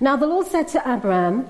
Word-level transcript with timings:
Now 0.00 0.16
the 0.16 0.26
Lord 0.26 0.46
said 0.46 0.68
to 0.68 0.92
Abram, 0.92 1.48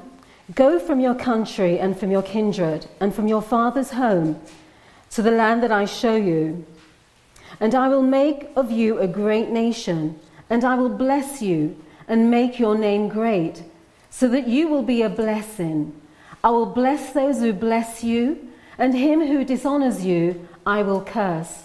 Go 0.55 0.79
from 0.79 1.01
your 1.01 1.15
country 1.15 1.79
and 1.79 1.99
from 1.99 2.11
your 2.11 2.23
kindred 2.23 2.87
and 3.01 3.15
from 3.15 3.27
your 3.27 3.41
father's 3.41 3.91
home 3.91 4.41
to 5.11 5.23
the 5.23 5.31
land 5.31 5.63
that 5.63 5.73
I 5.73 5.87
show 5.87 6.17
you. 6.17 6.67
And 7.61 7.75
I 7.75 7.89
will 7.89 8.03
make 8.03 8.49
of 8.57 8.71
you 8.71 8.99
a 8.99 9.07
great 9.07 9.49
nation, 9.49 10.19
and 10.51 10.65
I 10.65 10.75
will 10.75 10.91
bless 10.91 11.41
you 11.41 11.77
and 12.09 12.31
make 12.31 12.59
your 12.59 12.77
name 12.77 13.09
great, 13.09 13.63
so 14.11 14.29
that 14.29 14.47
you 14.47 14.69
will 14.69 14.83
be 14.83 15.01
a 15.03 15.09
blessing. 15.09 15.99
I 16.43 16.51
will 16.51 16.67
bless 16.67 17.13
those 17.13 17.39
who 17.39 17.53
bless 17.53 18.05
you, 18.05 18.49
and 18.77 18.93
him 18.95 19.21
who 19.21 19.45
dishonors 19.45 20.05
you 20.05 20.47
I 20.67 20.83
will 20.83 21.03
curse. 21.03 21.65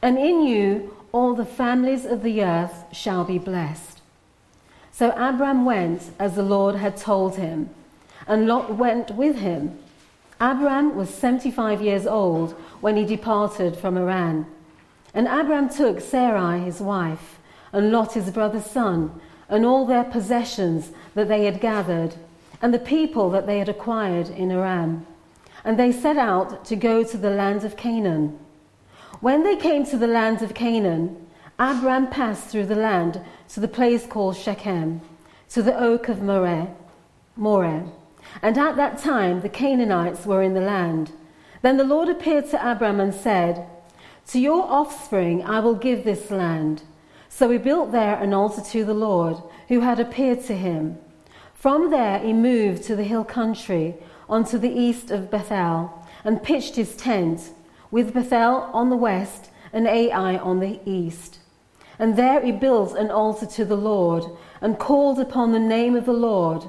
And 0.00 0.16
in 0.18 0.46
you 0.46 0.96
all 1.12 1.34
the 1.34 1.44
families 1.44 2.04
of 2.04 2.22
the 2.22 2.42
earth 2.42 2.84
shall 2.92 3.24
be 3.24 3.38
blessed. 3.38 3.93
So 4.96 5.10
Abram 5.16 5.64
went 5.64 6.12
as 6.20 6.36
the 6.36 6.44
Lord 6.44 6.76
had 6.76 6.96
told 6.96 7.34
him, 7.34 7.68
and 8.28 8.46
Lot 8.46 8.76
went 8.76 9.10
with 9.10 9.38
him. 9.38 9.76
Abram 10.40 10.94
was 10.94 11.10
75 11.12 11.82
years 11.82 12.06
old 12.06 12.52
when 12.80 12.96
he 12.96 13.04
departed 13.04 13.76
from 13.76 13.96
Haran. 13.96 14.46
And 15.12 15.26
Abram 15.26 15.68
took 15.68 16.00
Sarai 16.00 16.60
his 16.60 16.78
wife, 16.78 17.40
and 17.72 17.90
Lot 17.90 18.12
his 18.12 18.30
brother's 18.30 18.66
son, 18.66 19.20
and 19.48 19.64
all 19.64 19.84
their 19.84 20.04
possessions 20.04 20.92
that 21.16 21.26
they 21.26 21.44
had 21.44 21.60
gathered, 21.60 22.14
and 22.62 22.72
the 22.72 22.78
people 22.78 23.30
that 23.30 23.48
they 23.48 23.58
had 23.58 23.68
acquired 23.68 24.28
in 24.28 24.50
Haran. 24.50 25.04
And 25.64 25.76
they 25.76 25.90
set 25.90 26.18
out 26.18 26.64
to 26.66 26.76
go 26.76 27.02
to 27.02 27.18
the 27.18 27.30
land 27.30 27.64
of 27.64 27.76
Canaan. 27.76 28.38
When 29.20 29.42
they 29.42 29.56
came 29.56 29.84
to 29.86 29.98
the 29.98 30.06
land 30.06 30.40
of 30.40 30.54
Canaan, 30.54 31.16
Abram 31.58 32.08
passed 32.08 32.48
through 32.48 32.66
the 32.66 32.74
land 32.74 33.20
to 33.50 33.60
the 33.60 33.68
place 33.68 34.06
called 34.06 34.36
Shechem, 34.36 35.00
to 35.50 35.62
the 35.62 35.78
oak 35.78 36.08
of 36.08 36.20
Moreh. 36.20 36.74
Moreh. 37.36 37.84
And 38.42 38.58
at 38.58 38.74
that 38.76 38.98
time 38.98 39.40
the 39.40 39.48
Canaanites 39.48 40.26
were 40.26 40.42
in 40.42 40.54
the 40.54 40.60
land. 40.60 41.12
Then 41.62 41.76
the 41.76 41.84
Lord 41.84 42.08
appeared 42.08 42.50
to 42.50 42.72
Abram 42.72 42.98
and 42.98 43.14
said, 43.14 43.68
To 44.28 44.40
your 44.40 44.64
offspring 44.64 45.44
I 45.44 45.60
will 45.60 45.76
give 45.76 46.02
this 46.02 46.32
land. 46.32 46.82
So 47.28 47.48
he 47.50 47.58
built 47.58 47.92
there 47.92 48.16
an 48.16 48.34
altar 48.34 48.62
to 48.72 48.84
the 48.84 48.94
Lord, 48.94 49.36
who 49.68 49.80
had 49.80 50.00
appeared 50.00 50.42
to 50.46 50.56
him. 50.56 50.98
From 51.54 51.90
there 51.90 52.18
he 52.18 52.32
moved 52.32 52.82
to 52.84 52.96
the 52.96 53.04
hill 53.04 53.24
country, 53.24 53.94
onto 54.28 54.58
the 54.58 54.72
east 54.72 55.12
of 55.12 55.30
Bethel, 55.30 56.04
and 56.24 56.42
pitched 56.42 56.74
his 56.74 56.96
tent, 56.96 57.50
with 57.92 58.12
Bethel 58.12 58.70
on 58.72 58.90
the 58.90 58.96
west 58.96 59.50
and 59.72 59.86
Ai 59.86 60.36
on 60.36 60.58
the 60.58 60.80
east. 60.84 61.38
And 61.98 62.16
there 62.16 62.40
he 62.40 62.52
built 62.52 62.96
an 62.96 63.10
altar 63.10 63.46
to 63.46 63.64
the 63.64 63.76
Lord, 63.76 64.24
and 64.60 64.78
called 64.78 65.20
upon 65.20 65.52
the 65.52 65.58
name 65.58 65.94
of 65.94 66.06
the 66.06 66.12
Lord. 66.12 66.64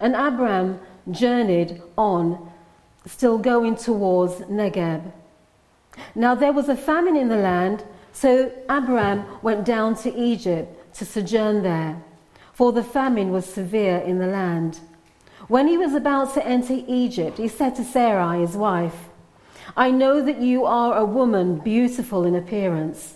And 0.00 0.14
Abram 0.14 0.80
journeyed 1.10 1.82
on, 1.96 2.50
still 3.06 3.38
going 3.38 3.76
towards 3.76 4.34
Negeb. 4.46 5.12
Now 6.14 6.34
there 6.34 6.52
was 6.52 6.68
a 6.68 6.76
famine 6.76 7.16
in 7.16 7.28
the 7.28 7.36
land, 7.36 7.84
so 8.12 8.50
Abram 8.68 9.24
went 9.42 9.64
down 9.64 9.94
to 9.96 10.14
Egypt 10.14 10.94
to 10.96 11.04
sojourn 11.04 11.62
there, 11.62 12.02
for 12.52 12.72
the 12.72 12.82
famine 12.82 13.30
was 13.30 13.46
severe 13.46 13.98
in 13.98 14.18
the 14.18 14.26
land. 14.26 14.80
When 15.48 15.68
he 15.68 15.78
was 15.78 15.94
about 15.94 16.34
to 16.34 16.44
enter 16.44 16.82
Egypt, 16.88 17.38
he 17.38 17.46
said 17.46 17.76
to 17.76 17.84
Sarai, 17.84 18.40
his 18.40 18.56
wife, 18.56 19.08
I 19.76 19.90
know 19.90 20.22
that 20.22 20.40
you 20.40 20.64
are 20.64 20.96
a 20.96 21.04
woman 21.04 21.58
beautiful 21.58 22.24
in 22.24 22.34
appearance. 22.34 23.15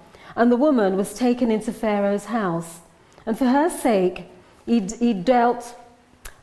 and 0.35 0.51
the 0.51 0.57
woman 0.57 0.97
was 0.97 1.13
taken 1.13 1.51
into 1.51 1.71
Pharaoh's 1.73 2.25
house. 2.25 2.79
And 3.25 3.37
for 3.37 3.45
her 3.45 3.69
sake, 3.69 4.25
he, 4.65 4.79
he 4.79 5.13
dealt 5.13 5.75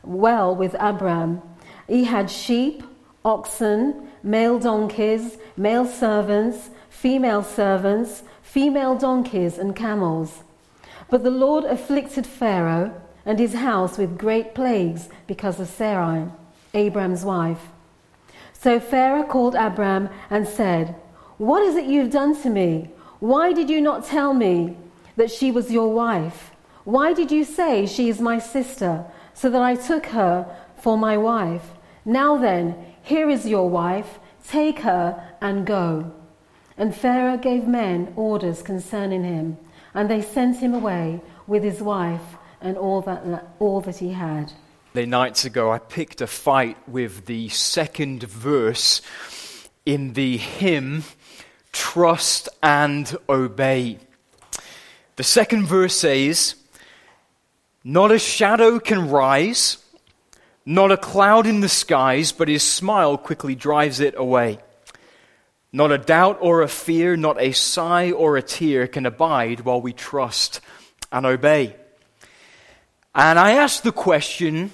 well 0.03 0.55
with 0.55 0.75
Abram. 0.79 1.43
He 1.87 2.05
had 2.05 2.31
sheep, 2.31 2.83
oxen, 3.25 4.09
male 4.23 4.59
donkeys, 4.59 5.39
male 5.57 5.87
servants, 5.87 6.71
female 6.89 7.43
servants, 7.43 8.23
female 8.43 8.97
donkeys, 8.97 9.59
and 9.59 9.75
camels. 9.75 10.43
But 11.11 11.23
the 11.23 11.31
Lord 11.31 11.65
afflicted 11.65 12.27
Pharaoh 12.27 12.95
and 13.25 13.39
his 13.39 13.55
house 13.55 13.99
with 13.99 14.19
great 14.19 14.55
plagues 14.55 15.09
because 15.27 15.61
of 15.61 15.69
Sarai, 15.69 16.29
Abram's 16.75 17.25
wife. 17.25 17.69
So 18.53 18.81
Pharaoh 18.81 19.23
called 19.23 19.55
Abram 19.55 20.09
and 20.31 20.47
said, 20.47 20.95
What 21.39 21.63
is 21.63 21.77
it 21.77 21.85
you've 21.87 22.11
done 22.11 22.41
to 22.43 22.51
me? 22.51 22.91
Why 23.21 23.53
did 23.53 23.69
you 23.71 23.81
not 23.81 24.07
tell 24.07 24.35
me 24.35 24.77
that 25.17 25.31
she 25.31 25.51
was 25.51 25.71
your 25.71 25.93
wife? 25.93 26.53
Why 26.85 27.13
did 27.13 27.31
you 27.31 27.45
say 27.45 27.87
she 27.87 28.09
is 28.09 28.21
my 28.21 28.39
sister? 28.39 29.05
so 29.39 29.49
that 29.49 29.63
I 29.63 29.77
took 29.77 30.07
her 30.07 30.53
for 30.81 30.99
my 30.99 31.17
wife. 31.17 31.63
Now 32.05 32.39
then, 32.39 32.75
here 33.03 33.31
is 33.31 33.47
your 33.47 33.71
wife, 33.71 34.19
take 34.49 34.81
her 34.81 35.37
and 35.41 35.65
go. 35.65 36.13
And 36.77 36.93
Pharaoh 36.93 37.37
gave 37.37 37.69
men 37.69 38.13
orders 38.17 38.63
concerning 38.63 39.23
him, 39.23 39.57
and 39.95 40.11
they 40.11 40.23
sent 40.23 40.57
him 40.57 40.75
away 40.75 41.21
with 41.47 41.63
his 41.63 41.81
wife 41.81 42.37
and 42.61 42.77
all 42.77 43.01
that, 43.03 43.47
all 43.61 43.81
that 43.83 43.99
he 43.99 44.11
had. 44.13 44.53
The 44.93 45.07
Nights 45.07 45.45
ago, 45.45 45.71
I 45.71 45.79
picked 45.79 46.21
a 46.21 46.27
fight 46.27 46.77
with 46.89 47.27
the 47.27 47.49
second 47.51 48.25
verse 48.25 49.01
in 49.87 50.15
the 50.15 50.37
hymn, 50.37 51.05
Trust 51.79 52.49
and 52.61 53.17
Obey. 53.29 53.99
The 55.15 55.23
second 55.23 55.67
verse 55.67 55.95
says, 55.95 56.57
not 57.85 58.11
a 58.11 58.19
shadow 58.19 58.81
can 58.81 59.09
rise, 59.09 59.79
not 60.67 60.91
a 60.91 60.97
cloud 60.97 61.47
in 61.47 61.61
the 61.61 61.69
skies, 61.69 62.33
but 62.33 62.49
his 62.49 62.65
smile 62.65 63.17
quickly 63.17 63.55
drives 63.55 64.01
it 64.01 64.15
away. 64.17 64.59
Not 65.73 65.93
a 65.93 65.99
doubt 65.99 66.39
or 66.41 66.63
a 66.63 66.69
fear, 66.69 67.17
not 67.17 67.41
a 67.41 67.53
sigh 67.53 68.11
or 68.11 68.37
a 68.37 68.43
tear 68.43 68.89
can 68.89 69.07
abide 69.07 69.61
while 69.61 69.81
we 69.81 69.93
trust 69.93 70.61
and 71.13 71.25
obey. 71.25 71.77
And 73.15 73.39
I 73.39 73.53
ask 73.53 73.85
the 73.85 73.93
question 73.93 74.73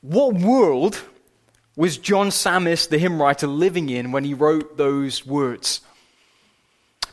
what 0.00 0.34
world 0.34 1.02
was 1.76 1.98
John 1.98 2.28
Sammis, 2.28 2.88
the 2.88 2.98
hymn 2.98 3.20
writer, 3.20 3.46
living 3.46 3.88
in 3.88 4.12
when 4.12 4.24
he 4.24 4.34
wrote 4.34 4.76
those 4.76 5.26
words? 5.26 5.80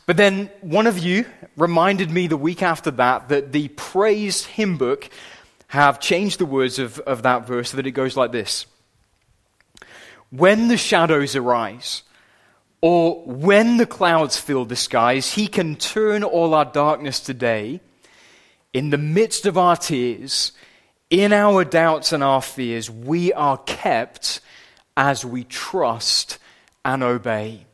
But 0.06 0.16
then 0.16 0.50
one 0.60 0.86
of 0.86 0.98
you 0.98 1.26
reminded 1.56 2.10
me 2.10 2.26
the 2.26 2.36
week 2.36 2.62
after 2.62 2.90
that 2.92 3.28
that 3.28 3.52
the 3.52 3.68
praise 3.68 4.44
hymn 4.44 4.76
book 4.76 5.08
have 5.68 6.00
changed 6.00 6.38
the 6.38 6.46
words 6.46 6.78
of, 6.78 6.98
of 7.00 7.22
that 7.22 7.46
verse 7.46 7.70
so 7.70 7.76
that 7.76 7.86
it 7.86 7.92
goes 7.92 8.16
like 8.16 8.32
this 8.32 8.66
When 10.30 10.68
the 10.68 10.76
shadows 10.76 11.34
arise, 11.34 12.02
or 12.80 13.22
when 13.24 13.76
the 13.76 13.86
clouds 13.86 14.36
fill 14.36 14.64
the 14.64 14.76
skies, 14.76 15.32
he 15.32 15.46
can 15.46 15.76
turn 15.76 16.24
all 16.24 16.52
our 16.54 16.64
darkness 16.64 17.20
today. 17.20 17.80
In 18.72 18.90
the 18.90 18.98
midst 18.98 19.46
of 19.46 19.58
our 19.58 19.76
tears, 19.76 20.52
in 21.10 21.32
our 21.32 21.64
doubts 21.64 22.12
and 22.12 22.24
our 22.24 22.40
fears, 22.40 22.90
we 22.90 23.32
are 23.34 23.58
kept 23.58 24.40
as 24.96 25.24
we 25.24 25.44
trust 25.44 26.38
and 26.84 27.02
obey. 27.02 27.66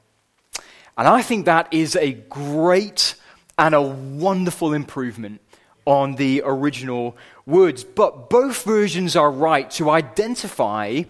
And 0.97 1.07
I 1.07 1.23
think 1.23 1.45
that 1.45 1.69
is 1.73 1.97
a 1.97 2.13
great 2.13 3.15
and 3.57 3.75
a 3.75 3.83
wonderful 3.83 4.73
improvement 4.73 5.41
on 5.85 6.17
the 6.17 6.43
original 6.45 7.17
words. 7.47 7.85
But 7.85 8.31
both 8.31 8.65
versions 8.65 9.17
are 9.17 9.31
right 9.31 9.71
to 9.73 9.91
identify 9.91 11.03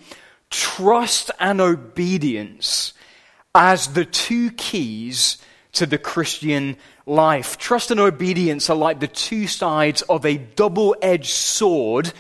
trust 0.50 1.30
and 1.40 1.60
obedience 1.60 2.94
as 3.54 3.88
the 3.88 4.04
two 4.04 4.50
keys 4.52 5.38
to 5.72 5.86
the 5.86 5.98
Christian 5.98 6.76
life. 7.06 7.58
Trust 7.58 7.90
and 7.90 8.00
obedience 8.00 8.70
are 8.70 8.76
like 8.76 9.00
the 9.00 9.08
two 9.08 9.46
sides 9.46 10.02
of 10.02 10.24
a 10.24 10.38
double 10.38 10.96
edged 11.02 11.30
sword 11.30 12.12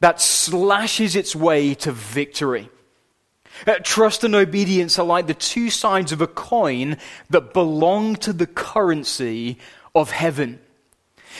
that 0.00 0.20
slashes 0.20 1.16
its 1.16 1.34
way 1.34 1.74
to 1.74 1.92
victory. 1.92 2.68
Uh, 3.66 3.74
trust 3.82 4.24
and 4.24 4.34
obedience 4.34 4.98
are 4.98 5.06
like 5.06 5.26
the 5.26 5.34
two 5.34 5.70
sides 5.70 6.12
of 6.12 6.20
a 6.20 6.26
coin 6.26 6.96
that 7.30 7.52
belong 7.52 8.16
to 8.16 8.32
the 8.32 8.46
currency 8.46 9.58
of 9.94 10.10
heaven. 10.10 10.58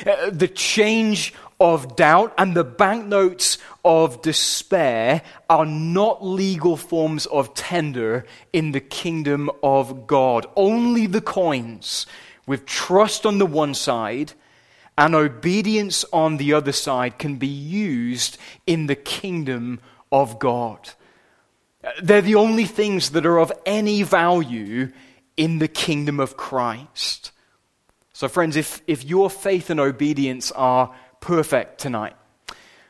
Uh, 0.06 0.30
the 0.30 0.48
change 0.48 1.34
of 1.60 1.94
doubt 1.94 2.34
and 2.38 2.56
the 2.56 2.64
banknotes 2.64 3.58
of 3.84 4.20
despair 4.22 5.22
are 5.48 5.66
not 5.66 6.24
legal 6.24 6.76
forms 6.76 7.26
of 7.26 7.54
tender 7.54 8.24
in 8.52 8.72
the 8.72 8.80
kingdom 8.80 9.50
of 9.62 10.06
God. 10.06 10.46
Only 10.56 11.06
the 11.06 11.20
coins 11.20 12.06
with 12.46 12.66
trust 12.66 13.24
on 13.24 13.38
the 13.38 13.46
one 13.46 13.74
side 13.74 14.32
and 14.98 15.14
obedience 15.14 16.04
on 16.12 16.36
the 16.36 16.52
other 16.52 16.72
side 16.72 17.18
can 17.18 17.36
be 17.36 17.46
used 17.46 18.38
in 18.66 18.86
the 18.86 18.96
kingdom 18.96 19.80
of 20.10 20.38
God. 20.38 20.90
They're 22.02 22.22
the 22.22 22.36
only 22.36 22.64
things 22.64 23.10
that 23.10 23.26
are 23.26 23.38
of 23.38 23.52
any 23.66 24.02
value 24.02 24.92
in 25.36 25.58
the 25.58 25.68
kingdom 25.68 26.20
of 26.20 26.36
Christ. 26.36 27.32
So, 28.12 28.28
friends, 28.28 28.56
if, 28.56 28.82
if 28.86 29.04
your 29.04 29.30
faith 29.30 29.70
and 29.70 29.80
obedience 29.80 30.52
are 30.52 30.94
perfect 31.20 31.80
tonight, 31.80 32.14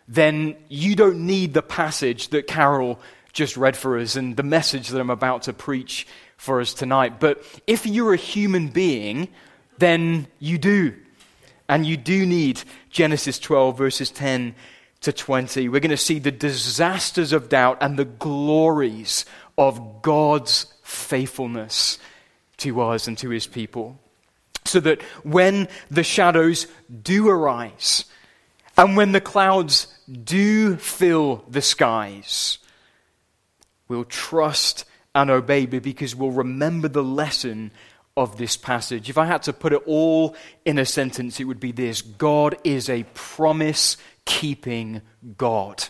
then 0.08 0.56
you 0.68 0.94
don't 0.94 1.26
need 1.26 1.54
the 1.54 1.62
passage 1.62 2.28
that 2.28 2.46
Carol 2.46 3.00
just 3.32 3.56
read 3.56 3.76
for 3.76 3.98
us 3.98 4.16
and 4.16 4.36
the 4.36 4.42
message 4.42 4.88
that 4.88 5.00
I'm 5.00 5.10
about 5.10 5.42
to 5.42 5.52
preach 5.52 6.06
for 6.36 6.60
us 6.60 6.74
tonight. 6.74 7.18
But 7.18 7.42
if 7.66 7.86
you're 7.86 8.12
a 8.12 8.18
human 8.18 8.68
being, 8.68 9.28
then 9.78 10.26
you 10.38 10.58
do. 10.58 10.94
And 11.68 11.86
you 11.86 11.96
do 11.96 12.26
need 12.26 12.62
Genesis 12.90 13.38
12, 13.38 13.78
verses 13.78 14.10
10 14.10 14.54
to 15.02 15.12
20. 15.12 15.68
We're 15.68 15.80
going 15.80 15.90
to 15.90 15.96
see 15.96 16.18
the 16.18 16.30
disasters 16.30 17.32
of 17.32 17.48
doubt 17.48 17.78
and 17.80 17.98
the 17.98 18.04
glories 18.04 19.24
of 19.58 20.02
God's 20.02 20.66
faithfulness 20.82 21.98
to 22.58 22.80
us 22.80 23.06
and 23.06 23.18
to 23.18 23.28
his 23.28 23.46
people. 23.46 23.98
So 24.64 24.80
that 24.80 25.02
when 25.24 25.68
the 25.90 26.04
shadows 26.04 26.66
do 27.02 27.28
arise 27.28 28.04
and 28.76 28.96
when 28.96 29.12
the 29.12 29.20
clouds 29.20 29.88
do 30.24 30.76
fill 30.76 31.44
the 31.48 31.62
skies, 31.62 32.58
we'll 33.88 34.04
trust 34.04 34.84
and 35.14 35.30
obey 35.30 35.66
because 35.66 36.14
we'll 36.14 36.30
remember 36.30 36.88
the 36.88 37.02
lesson 37.02 37.70
of 38.16 38.36
this 38.36 38.56
passage. 38.56 39.08
If 39.08 39.18
I 39.18 39.26
had 39.26 39.42
to 39.44 39.52
put 39.52 39.72
it 39.72 39.82
all 39.86 40.36
in 40.64 40.78
a 40.78 40.84
sentence, 40.84 41.40
it 41.40 41.44
would 41.44 41.60
be 41.60 41.72
this 41.72 42.02
God 42.02 42.56
is 42.64 42.88
a 42.88 43.04
promise 43.14 43.96
keeping 44.24 45.02
God. 45.36 45.84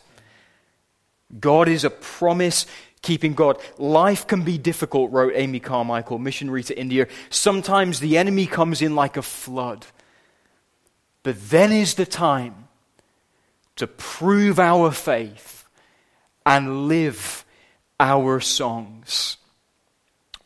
God 1.39 1.69
is 1.69 1.85
a 1.85 1.91
promise 1.91 2.67
keeping 3.01 3.35
God. 3.35 3.59
Life 3.79 4.27
can 4.27 4.43
be 4.43 4.59
difficult, 4.59 5.11
wrote 5.11 5.33
Amy 5.35 5.61
Carmichael, 5.61 6.19
missionary 6.19 6.63
to 6.65 6.79
India. 6.79 7.09
Sometimes 7.31 8.01
the 8.01 8.17
enemy 8.19 8.47
comes 8.47 8.83
in 8.83 8.95
like 8.95 9.17
a 9.17 9.23
flood. 9.23 9.87
But 11.23 11.51
then 11.51 11.73
is 11.73 11.95
the 11.95 12.07
time 12.07 12.69
to 13.77 13.87
prove 13.87 14.59
our 14.59 14.91
faith 14.91 15.67
and 16.45 16.89
live 16.89 17.45
our 17.99 18.41
songs. 18.41 19.37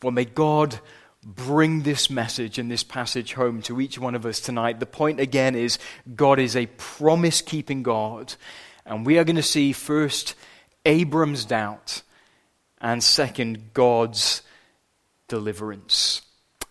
Well, 0.01 0.11
may 0.11 0.25
God 0.25 0.79
bring 1.27 1.83
this 1.83 2.09
message 2.09 2.57
and 2.57 2.71
this 2.71 2.83
passage 2.83 3.33
home 3.33 3.61
to 3.63 3.81
each 3.81 3.99
one 3.99 4.15
of 4.15 4.25
us 4.25 4.39
tonight. 4.39 4.79
The 4.79 4.85
point 4.85 5.19
again 5.19 5.55
is 5.55 5.77
God 6.15 6.39
is 6.39 6.55
a 6.55 6.67
promise 6.77 7.41
keeping 7.41 7.83
God. 7.83 8.33
And 8.85 9.05
we 9.05 9.17
are 9.19 9.25
going 9.25 9.35
to 9.35 9.43
see 9.43 9.73
first 9.73 10.35
Abram's 10.85 11.43
doubt 11.43 12.01
and 12.79 13.03
second 13.03 13.73
God's 13.73 14.41
deliverance. 15.27 16.21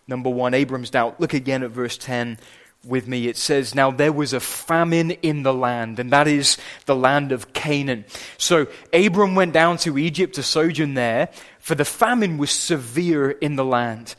Number 0.07 0.31
one, 0.31 0.55
Abram's 0.55 0.89
doubt. 0.89 1.21
Look 1.21 1.35
again 1.35 1.61
at 1.61 1.69
verse 1.69 1.95
10 1.95 2.39
with 2.83 3.07
me. 3.07 3.27
It 3.27 3.37
says, 3.37 3.75
Now 3.75 3.91
there 3.91 4.13
was 4.13 4.33
a 4.33 4.39
famine 4.39 5.11
in 5.11 5.43
the 5.43 5.53
land, 5.53 5.99
and 5.99 6.11
that 6.11 6.27
is 6.27 6.57
the 6.85 6.95
land 6.95 7.31
of 7.31 7.53
Canaan. 7.53 8.05
So 8.37 8.67
Abram 8.91 9.35
went 9.35 9.53
down 9.53 9.77
to 9.79 9.99
Egypt 9.99 10.35
to 10.35 10.43
sojourn 10.43 10.95
there, 10.95 11.29
for 11.59 11.75
the 11.75 11.85
famine 11.85 12.39
was 12.39 12.49
severe 12.49 13.29
in 13.29 13.55
the 13.55 13.65
land. 13.65 14.15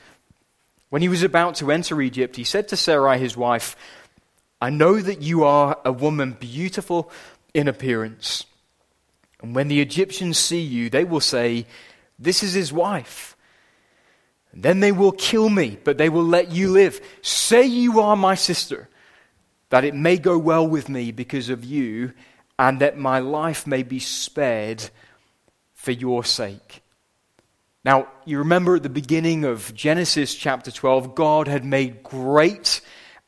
When 0.91 1.03
he 1.03 1.09
was 1.09 1.23
about 1.23 1.57
to 1.57 1.71
enter 1.71 2.01
Egypt, 2.01 2.37
he 2.37 2.45
said 2.45 2.69
to 2.69 2.77
Sarai, 2.77 3.19
his 3.19 3.37
wife, 3.37 3.77
I 4.61 4.71
know 4.71 5.01
that 5.01 5.23
you 5.23 5.45
are 5.45 5.79
a 5.85 5.93
woman 5.93 6.37
beautiful 6.39 7.11
in 7.55 7.69
appearance. 7.69 8.47
And 9.41 9.55
when 9.55 9.69
the 9.69 9.81
Egyptians 9.81 10.39
see 10.39 10.61
you, 10.61 10.91
they 10.91 11.05
will 11.05 11.21
say, 11.21 11.67
This 12.19 12.43
is 12.43 12.55
his 12.55 12.73
wife. 12.73 13.37
And 14.53 14.63
then 14.63 14.81
they 14.81 14.93
will 14.93 15.13
kill 15.13 15.49
me, 15.49 15.79
but 15.85 15.99
they 15.99 16.09
will 16.09 16.25
let 16.25 16.51
you 16.51 16.71
live. 16.71 17.01
Say 17.23 17.67
you 17.67 18.01
are 18.01 18.17
my 18.17 18.35
sister, 18.35 18.89
that 19.69 19.85
it 19.85 19.95
may 19.95 20.17
go 20.17 20.39
well 20.39 20.67
with 20.67 20.89
me 20.89 21.13
because 21.13 21.51
of 21.51 21.65
you, 21.65 22.13
and 22.59 22.81
that 22.81 22.99
my 22.99 23.21
life 23.21 23.67
may 23.67 23.83
be 23.83 24.01
spared 24.01 24.91
for 25.75 25.93
your 25.93 26.25
sake. 26.25 26.83
Now, 27.85 28.09
you 28.25 28.39
remember 28.39 28.77
at 28.77 28.83
the 28.83 28.89
beginning 28.89 29.45
of 29.45 29.73
Genesis 29.73 30.35
chapter 30.35 30.71
12, 30.71 31.15
God 31.15 31.47
had 31.47 31.65
made 31.65 32.03
great 32.03 32.81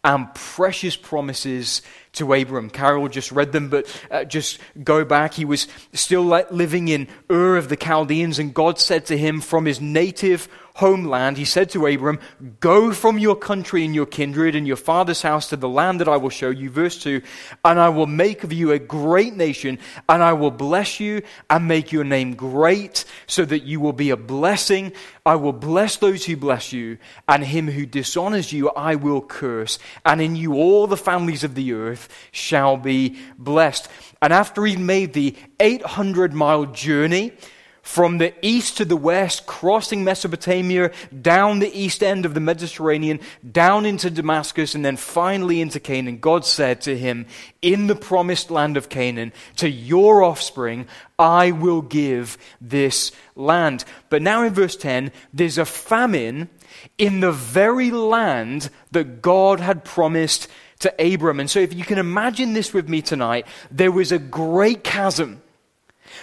and 0.02 0.34
precious 0.34 0.96
promises 0.96 1.82
to 2.14 2.32
Abram. 2.32 2.68
Carol 2.70 3.08
just 3.08 3.30
read 3.30 3.52
them, 3.52 3.68
but 3.68 3.86
uh, 4.10 4.24
just 4.24 4.58
go 4.82 5.04
back. 5.04 5.34
He 5.34 5.44
was 5.44 5.68
still 5.92 6.24
living 6.50 6.88
in 6.88 7.06
Ur 7.30 7.56
of 7.56 7.68
the 7.68 7.76
Chaldeans, 7.76 8.38
and 8.38 8.52
God 8.52 8.78
said 8.78 9.06
to 9.06 9.16
him 9.16 9.40
from 9.40 9.66
his 9.66 9.80
native 9.80 10.48
homeland, 10.74 11.36
he 11.36 11.44
said 11.44 11.70
to 11.70 11.86
Abram, 11.86 12.18
Go 12.60 12.92
from 12.92 13.18
your 13.18 13.36
country 13.36 13.84
and 13.84 13.94
your 13.94 14.06
kindred 14.06 14.54
and 14.54 14.66
your 14.66 14.76
father's 14.76 15.22
house 15.22 15.48
to 15.48 15.56
the 15.56 15.68
land 15.68 16.00
that 16.00 16.08
I 16.08 16.16
will 16.16 16.30
show 16.30 16.50
you. 16.50 16.70
Verse 16.70 17.02
2 17.02 17.20
And 17.64 17.78
I 17.78 17.88
will 17.88 18.06
make 18.06 18.44
of 18.44 18.52
you 18.52 18.72
a 18.72 18.78
great 18.78 19.34
nation, 19.34 19.78
and 20.08 20.22
I 20.22 20.32
will 20.32 20.50
bless 20.50 21.00
you 21.00 21.22
and 21.48 21.68
make 21.68 21.92
your 21.92 22.04
name 22.04 22.34
great, 22.34 23.04
so 23.26 23.44
that 23.44 23.64
you 23.64 23.80
will 23.80 23.92
be 23.92 24.10
a 24.10 24.16
blessing. 24.16 24.92
I 25.26 25.36
will 25.36 25.52
bless 25.52 25.96
those 25.96 26.24
who 26.24 26.36
bless 26.36 26.72
you, 26.72 26.98
and 27.28 27.44
him 27.44 27.68
who 27.68 27.86
dishonors 27.86 28.52
you 28.52 28.70
I 28.70 28.94
will 28.94 29.20
curse. 29.20 29.78
And 30.04 30.20
in 30.20 30.36
you 30.36 30.54
all 30.54 30.86
the 30.86 30.96
families 30.96 31.44
of 31.44 31.54
the 31.54 31.72
earth 31.72 32.08
shall 32.32 32.76
be 32.76 33.18
blessed. 33.38 33.88
And 34.22 34.32
after 34.32 34.64
he 34.64 34.76
made 34.76 35.12
the 35.12 35.36
800 35.58 36.32
mile 36.32 36.66
journey, 36.66 37.32
from 37.82 38.18
the 38.18 38.34
east 38.44 38.76
to 38.76 38.84
the 38.84 38.96
west, 38.96 39.46
crossing 39.46 40.04
Mesopotamia, 40.04 40.92
down 41.20 41.58
the 41.58 41.78
east 41.78 42.02
end 42.02 42.26
of 42.26 42.34
the 42.34 42.40
Mediterranean, 42.40 43.20
down 43.50 43.86
into 43.86 44.10
Damascus, 44.10 44.74
and 44.74 44.84
then 44.84 44.96
finally 44.96 45.60
into 45.60 45.80
Canaan, 45.80 46.18
God 46.18 46.44
said 46.44 46.80
to 46.82 46.96
him, 46.96 47.26
In 47.62 47.86
the 47.86 47.96
promised 47.96 48.50
land 48.50 48.76
of 48.76 48.88
Canaan, 48.88 49.32
to 49.56 49.68
your 49.68 50.22
offspring, 50.22 50.86
I 51.18 51.50
will 51.50 51.82
give 51.82 52.38
this 52.60 53.12
land. 53.34 53.84
But 54.08 54.22
now 54.22 54.44
in 54.44 54.54
verse 54.54 54.76
10, 54.76 55.12
there's 55.32 55.58
a 55.58 55.64
famine 55.64 56.48
in 56.98 57.20
the 57.20 57.32
very 57.32 57.90
land 57.90 58.70
that 58.92 59.22
God 59.22 59.60
had 59.60 59.84
promised 59.84 60.48
to 60.80 60.94
Abram. 61.14 61.40
And 61.40 61.50
so 61.50 61.60
if 61.60 61.74
you 61.74 61.84
can 61.84 61.98
imagine 61.98 62.52
this 62.52 62.72
with 62.72 62.88
me 62.88 63.02
tonight, 63.02 63.46
there 63.70 63.92
was 63.92 64.12
a 64.12 64.18
great 64.18 64.84
chasm 64.84 65.42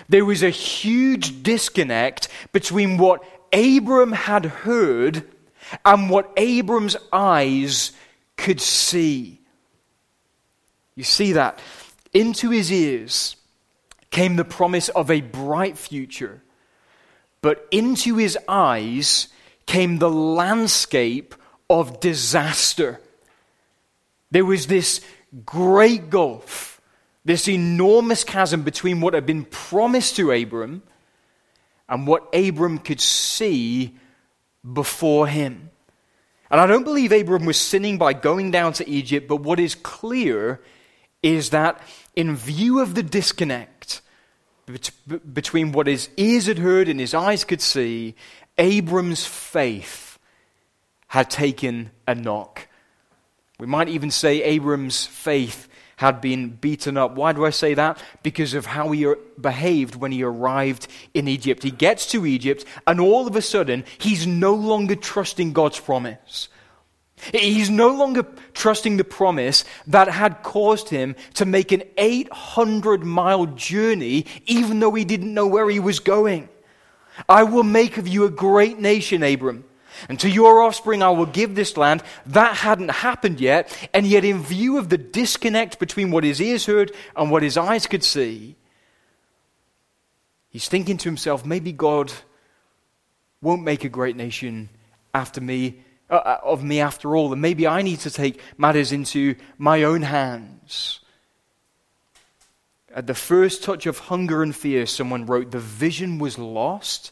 there 0.09 0.25
was 0.25 0.43
a 0.43 0.49
huge 0.49 1.43
disconnect 1.43 2.27
between 2.51 2.97
what 2.97 3.23
Abram 3.53 4.11
had 4.11 4.45
heard 4.45 5.23
and 5.85 6.09
what 6.09 6.31
Abram's 6.37 6.95
eyes 7.11 7.91
could 8.35 8.61
see. 8.61 9.39
You 10.95 11.03
see 11.03 11.33
that? 11.33 11.59
Into 12.13 12.49
his 12.49 12.71
ears 12.71 13.35
came 14.09 14.35
the 14.35 14.45
promise 14.45 14.89
of 14.89 15.11
a 15.11 15.21
bright 15.21 15.77
future, 15.77 16.41
but 17.41 17.67
into 17.71 18.15
his 18.15 18.37
eyes 18.47 19.27
came 19.65 19.99
the 19.99 20.09
landscape 20.09 21.35
of 21.69 21.99
disaster. 21.99 22.99
There 24.31 24.45
was 24.45 24.67
this 24.67 25.01
great 25.45 26.09
gulf 26.09 26.76
this 27.27 27.49
enormous 27.49 28.23
chasm 28.23 28.61
between 28.63 29.01
what 29.01 29.13
had 29.13 29.25
been 29.25 29.43
promised 29.43 30.15
to 30.15 30.31
Abram 30.31 30.81
and 31.89 32.07
what 32.07 32.33
Abram 32.33 32.77
could 32.77 33.01
see 33.01 33.97
before 34.73 35.27
him. 35.27 35.69
And 36.49 36.61
I 36.61 36.65
don't 36.67 36.85
believe 36.85 37.11
Abram 37.11 37.43
was 37.43 37.59
sinning 37.59 37.97
by 37.97 38.13
going 38.13 38.51
down 38.51 38.71
to 38.73 38.89
Egypt, 38.89 39.27
but 39.27 39.41
what 39.41 39.59
is 39.59 39.75
clear 39.75 40.61
is 41.21 41.49
that 41.49 41.81
in 42.15 42.33
view 42.33 42.79
of 42.79 42.95
the 42.95 43.03
disconnect 43.03 43.99
between 45.33 45.73
what 45.73 45.87
his 45.87 46.07
ears 46.15 46.45
had 46.45 46.59
heard 46.59 46.87
and 46.87 46.97
his 46.97 47.13
eyes 47.13 47.43
could 47.43 47.61
see, 47.61 48.15
Abram's 48.57 49.25
faith 49.25 50.17
had 51.07 51.29
taken 51.29 51.91
a 52.07 52.15
knock. 52.15 52.69
We 53.59 53.67
might 53.67 53.89
even 53.89 54.11
say 54.11 54.41
Abram's 54.43 55.05
faith 55.05 55.67
had 55.97 56.21
been 56.21 56.49
beaten 56.49 56.95
up. 56.95 57.15
Why 57.15 57.33
do 57.33 57.45
I 57.45 57.49
say 57.49 57.73
that? 57.73 58.01
Because 58.23 58.53
of 58.53 58.67
how 58.67 58.91
he 58.91 59.13
behaved 59.39 59.95
when 59.95 60.11
he 60.11 60.23
arrived 60.23 60.87
in 61.13 61.27
Egypt. 61.27 61.63
He 61.63 61.71
gets 61.71 62.05
to 62.11 62.25
Egypt, 62.25 62.65
and 62.85 62.99
all 62.99 63.27
of 63.27 63.35
a 63.35 63.41
sudden, 63.41 63.83
he's 63.97 64.25
no 64.25 64.53
longer 64.53 64.95
trusting 64.95 65.53
God's 65.53 65.79
promise. 65.79 66.49
He's 67.33 67.71
no 67.71 67.89
longer 67.89 68.27
trusting 68.53 68.97
the 68.97 69.03
promise 69.03 69.65
that 69.87 70.07
had 70.07 70.43
caused 70.43 70.89
him 70.89 71.15
to 71.33 71.45
make 71.45 71.71
an 71.71 71.81
800 71.97 73.03
mile 73.03 73.47
journey, 73.47 74.27
even 74.45 74.79
though 74.79 74.93
he 74.93 75.03
didn't 75.03 75.33
know 75.33 75.47
where 75.47 75.67
he 75.67 75.79
was 75.79 75.99
going. 75.99 76.47
I 77.27 77.41
will 77.41 77.63
make 77.63 77.97
of 77.97 78.07
you 78.07 78.25
a 78.25 78.29
great 78.29 78.79
nation, 78.79 79.23
Abram. 79.23 79.65
And 80.09 80.19
to 80.19 80.29
your 80.29 80.61
offspring 80.61 81.03
I 81.03 81.09
will 81.09 81.25
give 81.25 81.55
this 81.55 81.77
land. 81.77 82.03
That 82.25 82.55
hadn't 82.55 82.89
happened 82.89 83.39
yet. 83.39 83.75
And 83.93 84.05
yet, 84.05 84.23
in 84.23 84.41
view 84.41 84.77
of 84.77 84.89
the 84.89 84.97
disconnect 84.97 85.79
between 85.79 86.11
what 86.11 86.23
his 86.23 86.41
ears 86.41 86.65
heard 86.65 86.93
and 87.15 87.31
what 87.31 87.43
his 87.43 87.57
eyes 87.57 87.87
could 87.87 88.03
see, 88.03 88.55
he's 90.49 90.67
thinking 90.67 90.97
to 90.97 91.09
himself, 91.09 91.45
maybe 91.45 91.71
God 91.71 92.11
won't 93.41 93.63
make 93.63 93.83
a 93.83 93.89
great 93.89 94.15
nation 94.15 94.69
after 95.13 95.41
me 95.41 95.83
uh, 96.09 96.15
uh, 96.15 96.39
of 96.41 96.63
me 96.63 96.79
after 96.79 97.17
all, 97.17 97.33
and 97.33 97.41
maybe 97.41 97.67
I 97.67 97.81
need 97.81 97.99
to 97.99 98.09
take 98.09 98.39
matters 98.57 98.93
into 98.93 99.35
my 99.57 99.83
own 99.83 100.03
hands. 100.03 101.01
At 102.95 103.07
the 103.07 103.13
first 103.13 103.61
touch 103.61 103.85
of 103.85 103.99
hunger 103.99 104.41
and 104.41 104.55
fear, 104.55 104.85
someone 104.85 105.25
wrote, 105.25 105.51
the 105.51 105.59
vision 105.59 106.17
was 106.17 106.37
lost 106.37 107.11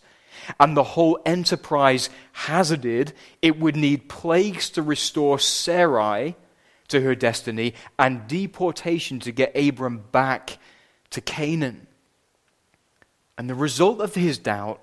and 0.59 0.75
the 0.75 0.83
whole 0.83 1.19
enterprise 1.25 2.09
hazarded. 2.33 3.13
It 3.41 3.59
would 3.59 3.75
need 3.75 4.09
plagues 4.09 4.69
to 4.71 4.81
restore 4.81 5.39
Sarai 5.39 6.35
to 6.87 7.01
her 7.01 7.15
destiny 7.15 7.73
and 7.97 8.27
deportation 8.27 9.19
to 9.21 9.31
get 9.31 9.55
Abram 9.55 10.03
back 10.11 10.57
to 11.11 11.21
Canaan. 11.21 11.87
And 13.37 13.49
the 13.49 13.55
result 13.55 13.99
of 14.01 14.15
his 14.15 14.37
doubt 14.37 14.81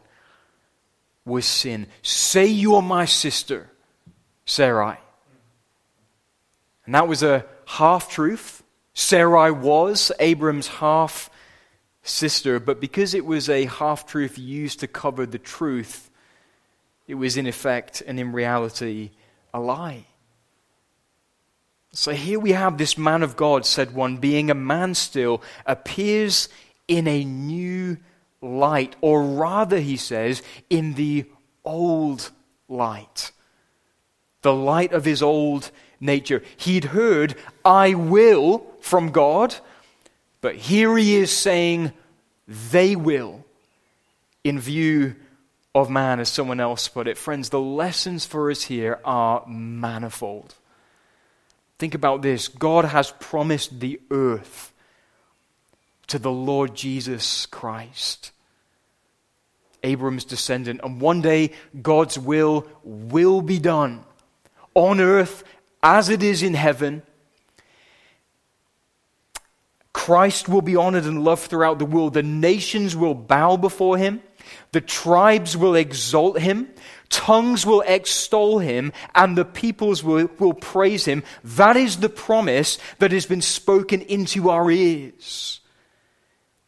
was 1.25 1.47
sin. 1.47 1.87
Say 2.03 2.47
you 2.47 2.75
are 2.75 2.83
my 2.83 3.05
sister. 3.05 3.71
Sarai. 4.45 4.97
And 6.85 6.95
that 6.95 7.09
was 7.09 7.23
a 7.23 7.47
half 7.67 8.11
truth. 8.11 8.63
Sarai 8.95 9.51
was 9.51 10.13
Abram's 10.19 10.67
half 10.67 11.31
sister, 12.03 12.59
but 12.59 12.81
because 12.81 13.15
it 13.15 13.25
was 13.25 13.49
a 13.49 13.67
half 13.67 14.07
truth 14.07 14.39
used 14.39 14.81
to 14.81 14.87
cover 14.87 15.27
the 15.27 15.39
truth, 15.39 16.11
it 17.07 17.15
was 17.15 17.37
in 17.37 17.47
effect 17.47 18.03
and 18.07 18.19
in 18.19 18.33
reality 18.33 19.11
a 19.55 19.61
lie. 19.61 20.07
So 21.93 22.13
here 22.13 22.41
we 22.41 22.53
have 22.53 22.79
this 22.79 22.97
man 22.97 23.23
of 23.23 23.37
God, 23.37 23.67
said 23.67 23.95
one, 23.95 24.17
being 24.17 24.51
a 24.51 24.55
man 24.55 24.95
still, 24.95 25.43
appears 25.67 26.49
in 26.89 27.07
a 27.07 27.25
new 27.25 27.99
light, 28.41 28.97
or 29.01 29.23
rather, 29.23 29.79
he 29.79 29.97
says, 29.97 30.43
in 30.71 30.95
the 30.95 31.27
old 31.65 32.31
light 32.69 33.33
the 34.43 34.53
light 34.53 34.93
of 34.93 35.05
his 35.05 35.23
old 35.23 35.71
nature. 36.01 36.43
He'd 36.57 36.87
heard, 36.87 37.37
I 37.65 37.95
will 37.95 38.67
from 38.81 39.11
God, 39.11 39.57
but 40.43 40.57
here 40.57 40.95
he 40.99 41.17
is 41.17 41.35
saying, 41.35 41.93
they 42.47 42.95
will, 42.95 43.45
in 44.45 44.61
view 44.61 45.15
of 45.75 45.89
man, 45.89 46.21
as 46.21 46.29
someone 46.29 46.61
else 46.61 46.89
put 46.89 47.09
it. 47.09 47.17
Friends, 47.17 47.49
the 47.49 47.61
lessons 47.61 48.27
for 48.27 48.51
us 48.51 48.65
here 48.65 49.01
are 49.05 49.47
manifold. 49.47 50.55
Think 51.79 51.95
about 51.95 52.23
this 52.23 52.49
God 52.49 52.85
has 52.85 53.13
promised 53.13 53.81
the 53.81 53.99
earth 54.11 54.73
to 56.09 56.19
the 56.19 56.31
Lord 56.31 56.75
Jesus 56.75 57.47
Christ. 57.47 58.33
Abram's 59.83 60.25
descendant. 60.25 60.81
And 60.85 61.01
one 61.01 61.23
day, 61.23 61.53
God's 61.81 62.19
will 62.19 62.67
will 62.85 63.43
be 63.43 63.59
done 63.59 64.05
on 64.75 65.01
earth 65.01 65.43
as 65.83 66.09
it 66.09 66.23
is 66.23 66.43
in 66.43 66.55
heaven. 66.55 67.03
Christ 70.03 70.49
will 70.49 70.63
be 70.63 70.75
honored 70.75 71.05
and 71.05 71.23
loved 71.23 71.43
throughout 71.43 71.79
the 71.79 71.85
world. 71.85 72.15
The 72.15 72.25
nations 72.25 72.97
will 72.97 73.15
bow 73.15 73.57
before 73.57 73.97
him. 73.97 74.21
The 74.73 74.81
tribes 74.81 75.57
will 75.57 75.77
exalt 75.77 76.41
him. 76.41 76.71
Tongues 77.09 77.65
will 77.65 77.83
extol 77.87 78.59
him, 78.59 78.93
and 79.15 79.39
the 79.39 79.45
peoples 79.45 80.03
will, 80.03 80.29
will 80.41 80.55
praise 80.55 81.05
him. 81.05 81.23
That 81.45 81.77
is 81.77 81.99
the 81.99 82.09
promise 82.09 82.79
that 82.99 83.13
has 83.13 83.27
been 83.27 83.43
spoken 83.43 84.01
into 84.01 84.51
our 84.51 84.73
ears. 84.73 85.61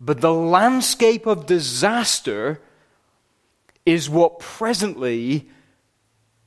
But 0.00 0.21
the 0.21 0.33
landscape 0.33 1.26
of 1.26 1.47
disaster 1.47 2.61
is 3.85 4.09
what 4.09 4.38
presently 4.38 5.50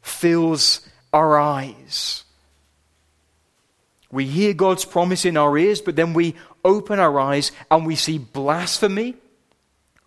fills 0.01 0.88
our 1.12 1.38
eyes. 1.38 2.24
We 4.10 4.25
hear 4.25 4.53
God's 4.53 4.86
promise 4.86 5.25
in 5.25 5.36
our 5.36 5.58
ears, 5.58 5.82
but 5.82 5.98
then 5.98 6.13
we 6.13 6.36
open 6.67 7.00
our 7.00 7.19
eyes 7.19 7.51
and 7.71 7.88
we 7.88 7.95
see 7.95 8.17
blasphemy 8.19 9.15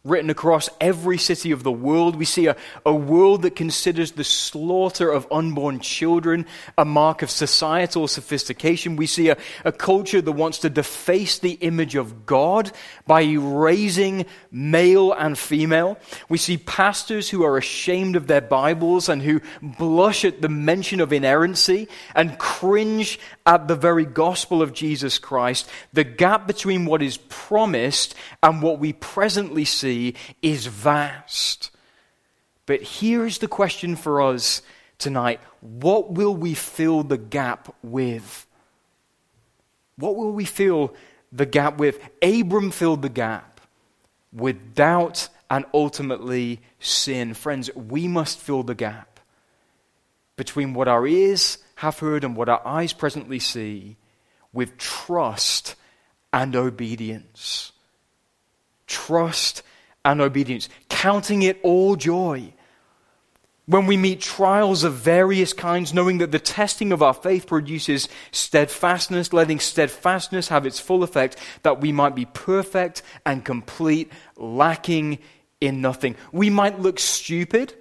written 0.03 0.31
across 0.31 0.71
every 0.81 1.19
city 1.19 1.53
of 1.53 1.63
the 1.63 1.71
world. 1.71 2.17
We 2.17 2.25
see 2.25 2.47
a, 2.47 2.57
a 2.87 2.95
world 2.95 3.43
that 3.43 3.55
considers 3.55 4.13
the 4.13 4.25
slaughter 4.25 5.11
of 5.11 5.27
unborn 5.31 5.81
children 5.81 6.47
a 6.79 6.87
mark 6.87 7.21
of 7.21 7.31
societal 7.31 8.09
sophistication. 8.09 8.97
We 8.97 9.07
see 9.07 9.29
a, 9.29 9.37
a 9.63 9.73
culture 9.73 10.23
that 10.23 10.33
wants 10.33 10.61
to 10.61 10.71
deface 10.71 11.39
the 11.39 11.53
image 11.53 11.97
of 11.97 12.25
God 12.25 12.73
by 13.07 13.23
erasing 13.23 14.25
male 14.51 15.13
and 15.13 15.39
female. 15.39 15.99
We 16.31 16.39
see 16.39 16.57
pastors 16.57 17.29
who 17.29 17.45
are 17.45 17.59
ashamed 17.59 18.17
of 18.17 18.27
their 18.27 18.41
Bibles 18.41 19.11
and 19.11 19.21
who 19.21 19.43
blush 19.61 20.25
at 20.25 20.41
the 20.41 20.49
mention 20.49 21.01
of 21.01 21.13
inerrancy 21.13 21.89
and 22.15 22.39
cringe 22.39 23.19
at 23.45 23.69
the 23.69 23.77
very 23.77 24.07
gospel 24.07 24.63
of 24.63 24.73
Jesus 24.73 25.19
Christ. 25.19 25.69
The 25.93 26.05
gap 26.05 26.47
between 26.47 26.87
what 26.87 27.03
is 27.03 27.19
promised 27.19 28.15
and 28.43 28.63
what 28.63 28.79
we 28.79 28.95
presently 28.95 29.67
see 29.67 29.90
is 30.43 30.67
vast. 30.67 31.71
But 32.67 32.83
here 32.83 33.27
is 33.27 33.39
the 33.39 33.49
question 33.49 33.97
for 33.97 34.21
us 34.21 34.63
tonight 34.99 35.41
what 35.61 36.13
will 36.13 36.35
we 36.35 36.55
fill 36.55 37.03
the 37.03 37.19
gap 37.19 37.75
with? 37.83 38.47
What 39.97 40.17
will 40.17 40.33
we 40.33 40.45
fill 40.45 40.95
the 41.33 41.47
gap 41.47 41.79
with? 41.79 41.99
Abram 42.23 42.71
filled 42.71 43.03
the 43.03 43.09
gap 43.09 43.61
with 44.33 44.75
doubt 44.75 45.29
and 45.51 45.65
ultimately 45.75 46.61
sin. 46.79 47.35
Friends, 47.35 47.75
we 47.75 48.09
must 48.09 48.39
fill 48.39 48.63
the 48.63 48.75
gap 48.75 49.21
between 50.37 50.73
what 50.73 50.89
our 50.89 51.07
ears 51.07 51.59
have 51.77 51.99
heard 51.99 52.25
and 52.25 52.37
what 52.37 52.49
our 52.49 52.67
eyes 52.67 52.93
presently 52.93 53.39
see 53.39 53.97
with 54.53 54.79
trust 54.79 55.75
and 56.33 56.55
obedience. 56.55 57.73
Trust 58.87 59.63
and 60.05 60.21
obedience, 60.21 60.69
counting 60.89 61.43
it 61.43 61.59
all 61.63 61.97
joy. 61.97 62.53
When 63.67 63.87
we 63.87 63.97
meet 63.97 64.21
trials 64.21 64.83
of 64.83 64.95
various 64.95 65.53
kinds, 65.53 65.95
knowing 65.95 66.19
that 66.19 66.33
the 66.33 66.41
testing 66.41 66.91
of 66.91 67.03
our 67.03 67.15
faith 67.15 67.47
produces 67.47 68.09
steadfastness, 68.33 69.33
letting 69.33 69.61
steadfastness 69.61 70.49
have 70.49 70.67
its 70.67 70.81
full 70.81 71.05
effect, 71.05 71.37
that 71.63 71.81
we 71.81 71.93
might 71.93 72.17
be 72.17 72.25
perfect 72.25 73.03
and 73.25 73.45
complete, 73.45 74.11
lacking 74.37 75.19
in 75.61 75.81
nothing. 75.81 76.17
We 76.33 76.51
might 76.51 76.81
look 76.81 76.99
stupid 76.99 77.75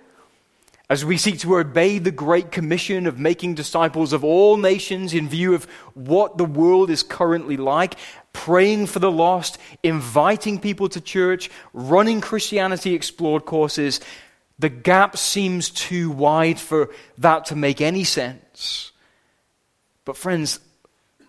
as 0.90 1.06
we 1.06 1.18
seek 1.18 1.40
to 1.40 1.58
obey 1.58 2.00
the 2.00 2.12
great 2.12 2.52
commission 2.52 3.06
of 3.06 3.20
making 3.20 3.54
disciples 3.54 4.12
of 4.12 4.24
all 4.24 4.58
nations 4.58 5.14
in 5.14 5.30
view 5.30 5.54
of 5.54 5.66
what 5.94 6.38
the 6.38 6.46
world 6.46 6.90
is 6.90 7.04
currently 7.04 7.58
like, 7.58 7.96
praying 8.40 8.86
for 8.86 9.00
the 9.00 9.12
lost, 9.12 9.58
inviting 9.84 10.60
people 10.60 10.88
to 10.88 11.02
church, 11.02 11.50
running 11.74 12.22
Christianity 12.22 12.94
Explored 12.94 13.44
courses, 13.44 14.00
the 14.58 14.70
gap 14.70 15.18
seems 15.18 15.70
too 15.70 16.10
wide 16.10 16.58
for 16.58 16.90
that 17.18 17.46
to 17.48 17.58
make 17.58 17.82
any 17.82 18.06
sense. 18.06 18.94
But, 20.06 20.16
friends, 20.16 20.62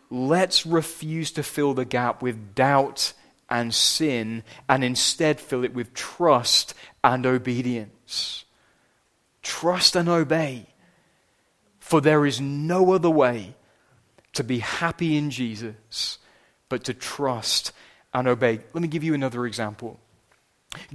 let's 0.09 0.65
refuse 0.65 1.33
to 1.33 1.43
fill 1.43 1.75
the 1.75 1.85
gap 1.85 2.23
with 2.23 2.55
doubt 2.55 3.13
and 3.49 3.75
sin 3.75 4.45
and 4.69 4.85
instead 4.85 5.41
fill 5.41 5.65
it 5.65 5.75
with 5.75 5.93
trust 5.93 6.75
and 7.03 7.27
obedience. 7.27 8.45
Trust 9.43 9.97
and 9.97 10.09
obey. 10.09 10.67
For 11.81 12.01
there 12.01 12.25
is 12.25 12.41
no 12.41 12.93
other 12.93 13.11
way 13.11 13.57
to 14.35 14.45
be 14.45 14.61
happy 14.61 15.17
in 15.17 15.31
Jesus 15.31 16.20
but 16.71 16.85
to 16.85 16.95
trust 16.95 17.73
and 18.15 18.27
obey. 18.27 18.61
Let 18.73 18.81
me 18.81 18.89
give 18.89 19.05
you 19.05 19.13
another 19.13 19.45
example. 19.45 20.01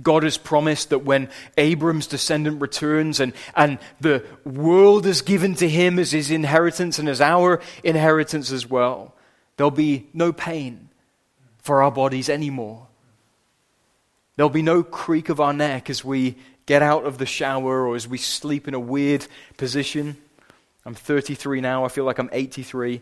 God 0.01 0.24
has 0.24 0.38
promised 0.38 0.89
that 0.89 1.00
when 1.00 1.29
Abram's 1.58 2.08
descendant 2.08 2.62
returns 2.62 3.20
and, 3.20 3.34
and 3.55 3.77
the 4.00 4.24
world 4.46 5.05
is 5.05 5.22
given 5.22 5.53
to 5.55 5.70
him 5.70 6.00
as 6.00 6.12
his 6.12 6.32
inheritance 6.32 6.98
and 6.98 7.10
as 7.10 7.20
our 7.20 7.62
inheritance 7.84 8.51
as 8.51 8.67
well, 8.67 9.13
there'll 9.58 9.72
be 9.72 10.08
no 10.13 10.32
pain 10.32 10.89
for 11.62 11.84
our 11.84 11.91
bodies 11.91 12.29
anymore. 12.29 12.88
There'll 14.38 14.50
be 14.50 14.62
no 14.62 14.82
creak 14.82 15.27
of 15.29 15.41
our 15.41 15.53
neck 15.53 15.89
as 15.89 16.05
we 16.05 16.38
get 16.65 16.82
out 16.82 17.05
of 17.05 17.17
the 17.17 17.25
shower 17.25 17.86
or 17.86 17.96
as 17.96 18.08
we 18.08 18.17
sleep 18.17 18.67
in 18.67 18.74
a 18.74 18.79
weird 18.79 19.27
position. 19.58 20.15
I'm 20.86 20.96
33 20.96 21.62
now. 21.62 21.84
I 21.84 21.89
feel 21.89 22.05
like 22.05 22.17
I'm 22.17 22.29
83. 22.32 23.01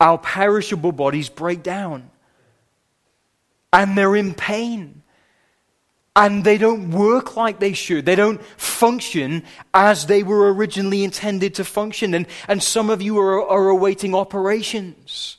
our 0.00 0.18
perishable 0.18 0.92
bodies 0.92 1.28
break 1.28 1.62
down, 1.62 2.10
and 3.72 3.96
they're 3.96 4.16
in 4.16 4.34
pain 4.34 5.02
and 6.16 6.42
they 6.42 6.56
don't 6.56 6.90
work 6.90 7.36
like 7.36 7.60
they 7.60 7.74
should. 7.74 8.06
They 8.06 8.14
don't 8.14 8.42
function 8.58 9.44
as 9.74 10.06
they 10.06 10.22
were 10.22 10.52
originally 10.52 11.04
intended 11.04 11.56
to 11.56 11.64
function. 11.64 12.14
And, 12.14 12.26
and 12.48 12.62
some 12.62 12.88
of 12.88 13.02
you 13.02 13.18
are, 13.18 13.46
are 13.46 13.68
awaiting 13.68 14.14
operations. 14.14 15.36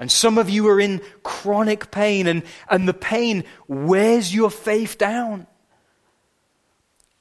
And 0.00 0.10
some 0.10 0.36
of 0.36 0.50
you 0.50 0.66
are 0.68 0.80
in 0.80 1.00
chronic 1.22 1.92
pain, 1.92 2.26
and, 2.26 2.42
and 2.68 2.88
the 2.88 2.94
pain 2.94 3.44
wears 3.68 4.34
your 4.34 4.50
faith 4.50 4.98
down. 4.98 5.46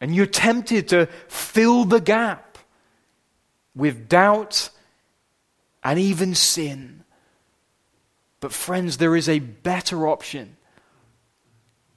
And 0.02 0.16
you're 0.16 0.26
tempted 0.26 0.88
to 0.88 1.06
fill 1.28 1.86
the 1.86 2.02
gap 2.02 2.58
with 3.76 4.10
doubt 4.10 4.72
and 5.84 6.00
even 6.00 6.36
sin. 6.36 7.04
But, 8.40 8.54
friends, 8.54 8.98
there 8.98 9.16
is 9.16 9.30
a 9.30 9.40
better 9.40 10.08
option 10.08 10.58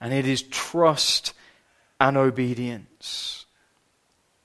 and 0.04 0.12
it 0.12 0.26
is 0.26 0.42
trust 0.42 1.32
and 1.98 2.18
obedience. 2.18 3.46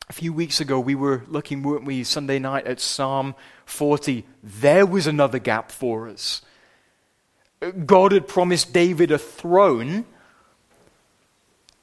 A 0.08 0.14
few 0.14 0.32
weeks 0.32 0.62
ago, 0.62 0.80
we 0.80 0.96
were 0.96 1.24
looking, 1.28 1.64
weren't 1.64 1.84
we, 1.84 2.06
Sunday 2.06 2.40
night 2.40 2.66
at 2.66 2.80
Psalm 2.80 3.36
40. 3.66 4.26
There 4.42 4.86
was 4.86 5.06
another 5.06 5.38
gap 5.38 5.70
for 5.70 6.08
us. 6.08 6.42
God 7.86 8.14
had 8.14 8.26
promised 8.26 8.72
David 8.72 9.12
a 9.12 9.18
throne, 9.18 10.06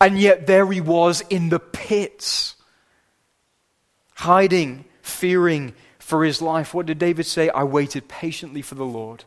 and 0.01 0.19
yet 0.19 0.47
there 0.47 0.67
he 0.73 0.81
was 0.81 1.21
in 1.29 1.51
the 1.51 1.61
pits, 1.61 2.57
hiding, 4.15 4.87
fearing 5.03 5.75
for 6.07 6.25
his 6.25 6.41
life. 6.41 6.73
What 6.73 6.87
did 6.87 7.01
David 7.01 7.27
say? 7.27 7.49
I 7.49 7.65
waited 7.65 8.07
patiently 8.07 8.63
for 8.63 8.77
the 8.77 8.85
Lord. 8.85 9.25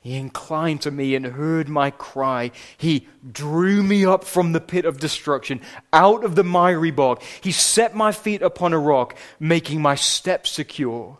He 0.00 0.16
inclined 0.16 0.80
to 0.82 0.90
me 0.90 1.14
and 1.14 1.26
heard 1.26 1.68
my 1.68 1.90
cry. 1.90 2.52
He 2.78 3.06
drew 3.30 3.82
me 3.82 4.06
up 4.06 4.24
from 4.24 4.52
the 4.52 4.62
pit 4.62 4.86
of 4.86 4.98
destruction, 4.98 5.60
out 5.92 6.24
of 6.24 6.36
the 6.36 6.42
miry 6.42 6.90
bog. 6.90 7.20
He 7.42 7.52
set 7.52 7.94
my 7.94 8.12
feet 8.12 8.40
upon 8.40 8.72
a 8.72 8.78
rock, 8.78 9.14
making 9.38 9.82
my 9.82 9.94
steps 9.94 10.50
secure. 10.50 11.18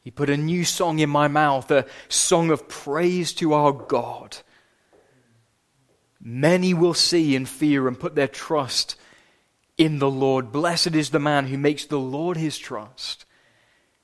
He 0.00 0.10
put 0.10 0.30
a 0.30 0.36
new 0.38 0.64
song 0.64 1.00
in 1.00 1.10
my 1.10 1.28
mouth, 1.28 1.70
a 1.70 1.84
song 2.08 2.50
of 2.50 2.68
praise 2.68 3.34
to 3.34 3.52
our 3.52 3.72
God. 3.72 4.38
Many 6.22 6.72
will 6.72 6.94
see 6.94 7.36
and 7.36 7.46
fear 7.46 7.86
and 7.86 8.00
put 8.00 8.14
their 8.14 8.28
trust 8.28 8.96
in 9.78 10.00
the 10.00 10.10
Lord. 10.10 10.52
Blessed 10.52 10.94
is 10.94 11.10
the 11.10 11.20
man 11.20 11.46
who 11.46 11.56
makes 11.56 11.86
the 11.86 11.98
Lord 11.98 12.36
his 12.36 12.58
trust, 12.58 13.24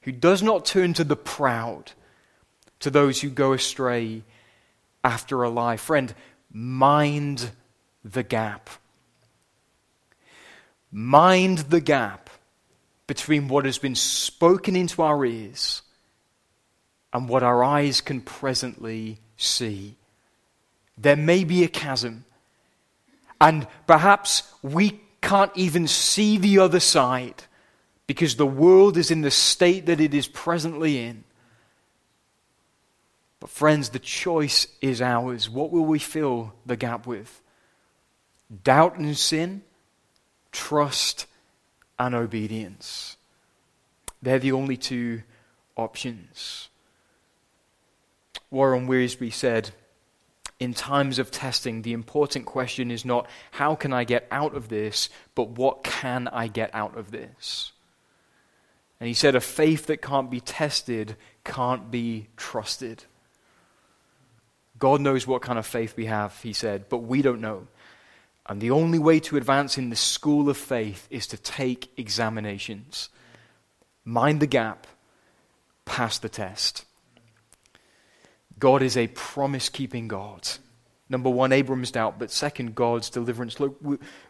who 0.02 0.12
does 0.12 0.42
not 0.42 0.64
turn 0.64 0.94
to 0.94 1.04
the 1.04 1.16
proud 1.16 1.92
to 2.80 2.90
those 2.90 3.20
who 3.20 3.28
go 3.28 3.52
astray 3.52 4.22
after 5.02 5.42
a 5.42 5.50
lie. 5.50 5.76
Friend, 5.76 6.14
mind 6.50 7.50
the 8.04 8.22
gap. 8.22 8.70
Mind 10.92 11.58
the 11.58 11.80
gap 11.80 12.30
between 13.06 13.48
what 13.48 13.64
has 13.64 13.78
been 13.78 13.94
spoken 13.94 14.76
into 14.76 15.02
our 15.02 15.24
ears 15.24 15.82
and 17.12 17.28
what 17.28 17.42
our 17.42 17.62
eyes 17.64 18.00
can 18.00 18.20
presently 18.20 19.18
see. 19.36 19.96
There 20.96 21.16
may 21.16 21.44
be 21.44 21.64
a 21.64 21.68
chasm, 21.68 22.24
and 23.40 23.66
perhaps 23.86 24.44
we 24.62 25.00
can't 25.24 25.52
even 25.54 25.88
see 25.88 26.36
the 26.36 26.58
other 26.58 26.80
side 26.80 27.44
because 28.06 28.36
the 28.36 28.46
world 28.46 28.98
is 28.98 29.10
in 29.10 29.22
the 29.22 29.30
state 29.30 29.86
that 29.86 29.98
it 30.00 30.12
is 30.12 30.28
presently 30.28 31.02
in. 31.02 31.24
But, 33.40 33.48
friends, 33.48 33.88
the 33.88 33.98
choice 33.98 34.66
is 34.82 35.00
ours. 35.00 35.48
What 35.48 35.70
will 35.70 35.86
we 35.86 35.98
fill 35.98 36.52
the 36.66 36.76
gap 36.76 37.06
with? 37.06 37.40
Doubt 38.62 38.98
and 38.98 39.16
sin, 39.16 39.62
trust 40.52 41.26
and 41.98 42.14
obedience. 42.14 43.16
They're 44.20 44.38
the 44.38 44.52
only 44.52 44.76
two 44.76 45.22
options. 45.74 46.68
Warren 48.50 48.86
Wiersbe 48.86 49.32
said, 49.32 49.70
in 50.60 50.72
times 50.72 51.18
of 51.18 51.30
testing, 51.30 51.82
the 51.82 51.92
important 51.92 52.46
question 52.46 52.90
is 52.90 53.04
not 53.04 53.28
how 53.52 53.74
can 53.74 53.92
I 53.92 54.04
get 54.04 54.26
out 54.30 54.54
of 54.54 54.68
this, 54.68 55.08
but 55.34 55.50
what 55.50 55.82
can 55.82 56.28
I 56.28 56.48
get 56.48 56.70
out 56.74 56.96
of 56.96 57.10
this? 57.10 57.72
And 59.00 59.08
he 59.08 59.14
said, 59.14 59.34
a 59.34 59.40
faith 59.40 59.86
that 59.86 60.00
can't 60.00 60.30
be 60.30 60.40
tested 60.40 61.16
can't 61.44 61.90
be 61.90 62.28
trusted. 62.36 63.04
God 64.78 65.00
knows 65.00 65.26
what 65.26 65.42
kind 65.42 65.58
of 65.58 65.66
faith 65.66 65.96
we 65.96 66.06
have, 66.06 66.40
he 66.42 66.52
said, 66.52 66.88
but 66.88 66.98
we 66.98 67.20
don't 67.20 67.40
know. 67.40 67.66
And 68.46 68.60
the 68.60 68.70
only 68.70 68.98
way 68.98 69.20
to 69.20 69.36
advance 69.36 69.78
in 69.78 69.90
the 69.90 69.96
school 69.96 70.48
of 70.48 70.56
faith 70.56 71.06
is 71.10 71.26
to 71.28 71.36
take 71.36 71.90
examinations, 71.96 73.08
mind 74.04 74.40
the 74.40 74.46
gap, 74.46 74.86
pass 75.84 76.18
the 76.18 76.28
test. 76.28 76.84
God 78.58 78.82
is 78.82 78.96
a 78.96 79.08
promise 79.08 79.68
keeping 79.68 80.08
God. 80.08 80.48
Number 81.08 81.28
one, 81.28 81.52
Abram's 81.52 81.90
doubt, 81.90 82.18
but 82.18 82.30
second, 82.30 82.74
God's 82.74 83.10
deliverance. 83.10 83.60
Look, 83.60 83.78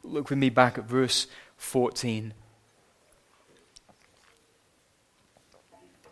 look 0.02 0.30
with 0.30 0.38
me 0.38 0.50
back 0.50 0.76
at 0.76 0.84
verse 0.84 1.26
14. 1.56 2.34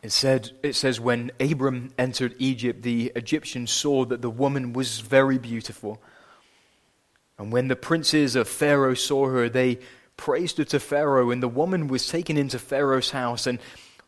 It, 0.03 0.13
said, 0.13 0.51
it 0.63 0.75
says, 0.75 1.01
When 1.01 1.31
Abram 1.41 1.93
entered 1.99 2.35
Egypt, 2.39 2.83
the 2.83 3.13
Egyptians 3.15 3.71
saw 3.71 4.05
that 4.07 4.23
the 4.23 4.31
woman 4.31 4.73
was 4.73 5.01
very 5.01 5.39
beautiful. 5.39 6.01
And 7.39 7.53
when 7.53 7.69
the 7.69 7.77
princes 7.77 8.37
of 8.37 8.49
Pharaoh 8.49 8.95
saw 8.95 9.29
her, 9.29 9.49
they 9.49 9.79
praised 10.17 10.59
her 10.59 10.65
to 10.65 10.81
Pharaoh, 10.81 11.31
and 11.31 11.43
the 11.43 11.49
woman 11.49 11.89
was 11.89 12.07
taken 12.07 12.37
into 12.37 12.59
Pharaoh's 12.59 13.11
house. 13.11 13.47
And 13.47 13.59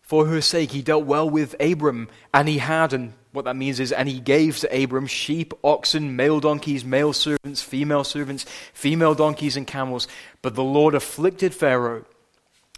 for 0.03 0.27
her 0.27 0.41
sake, 0.41 0.71
he 0.73 0.83
dealt 0.83 1.05
well 1.05 1.29
with 1.29 1.57
Abram, 1.61 2.09
and 2.33 2.49
he 2.49 2.59
had, 2.59 2.93
and 2.93 3.15
what 3.35 3.47
that 3.47 3.57
means 3.57 3.81
is, 3.81 3.91
and 3.91 4.09
he 4.09 4.21
gave 4.21 4.59
to 4.59 4.83
Abram 4.83 5.07
sheep, 5.07 5.53
oxen, 5.65 6.15
male 6.15 6.39
donkeys, 6.39 6.85
male 6.85 7.13
servants, 7.13 7.61
female 7.61 8.05
servants, 8.05 8.47
female 8.73 9.15
donkeys, 9.15 9.57
and 9.57 9.67
camels. 9.67 10.07
But 10.41 10.55
the 10.55 10.63
Lord 10.63 10.95
afflicted 10.95 11.53
Pharaoh 11.53 12.05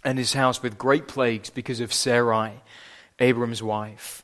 and 0.03 0.17
his 0.17 0.33
house 0.33 0.63
with 0.63 0.77
great 0.77 1.07
plagues 1.07 1.51
because 1.51 1.79
of 1.79 1.93
Sarai 1.93 2.53
Abram's 3.19 3.61
wife. 3.61 4.23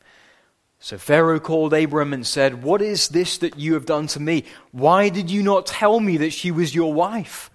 So 0.79 0.97
Pharaoh 0.97 1.39
called 1.39 1.73
Abram 1.73 2.13
and 2.13 2.25
said, 2.25 2.63
What 2.63 2.81
is 2.81 3.09
this 3.09 3.37
that 3.37 3.57
you 3.57 3.75
have 3.75 3.85
done 3.85 4.07
to 4.07 4.19
me? 4.19 4.43
Why 4.71 5.09
did 5.09 5.29
you 5.29 5.43
not 5.43 5.67
tell 5.67 5.99
me 5.99 6.17
that 6.17 6.33
she 6.33 6.51
was 6.51 6.75
your 6.75 6.93
wife? 6.93 7.51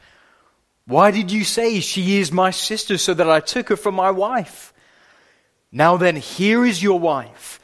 Why 0.87 1.11
did 1.11 1.31
you 1.31 1.45
say, 1.45 1.81
She 1.81 2.19
is 2.19 2.33
my 2.33 2.51
sister, 2.53 2.97
so 2.97 3.13
that 3.13 3.29
I 3.29 3.41
took 3.41 3.69
her 3.69 3.77
for 3.77 3.93
my 3.93 4.11
wife? 4.13 4.73
Now 5.71 5.97
then, 5.97 6.17
here 6.17 6.65
is 6.65 6.83
your 6.83 6.99
wife. 6.99 7.58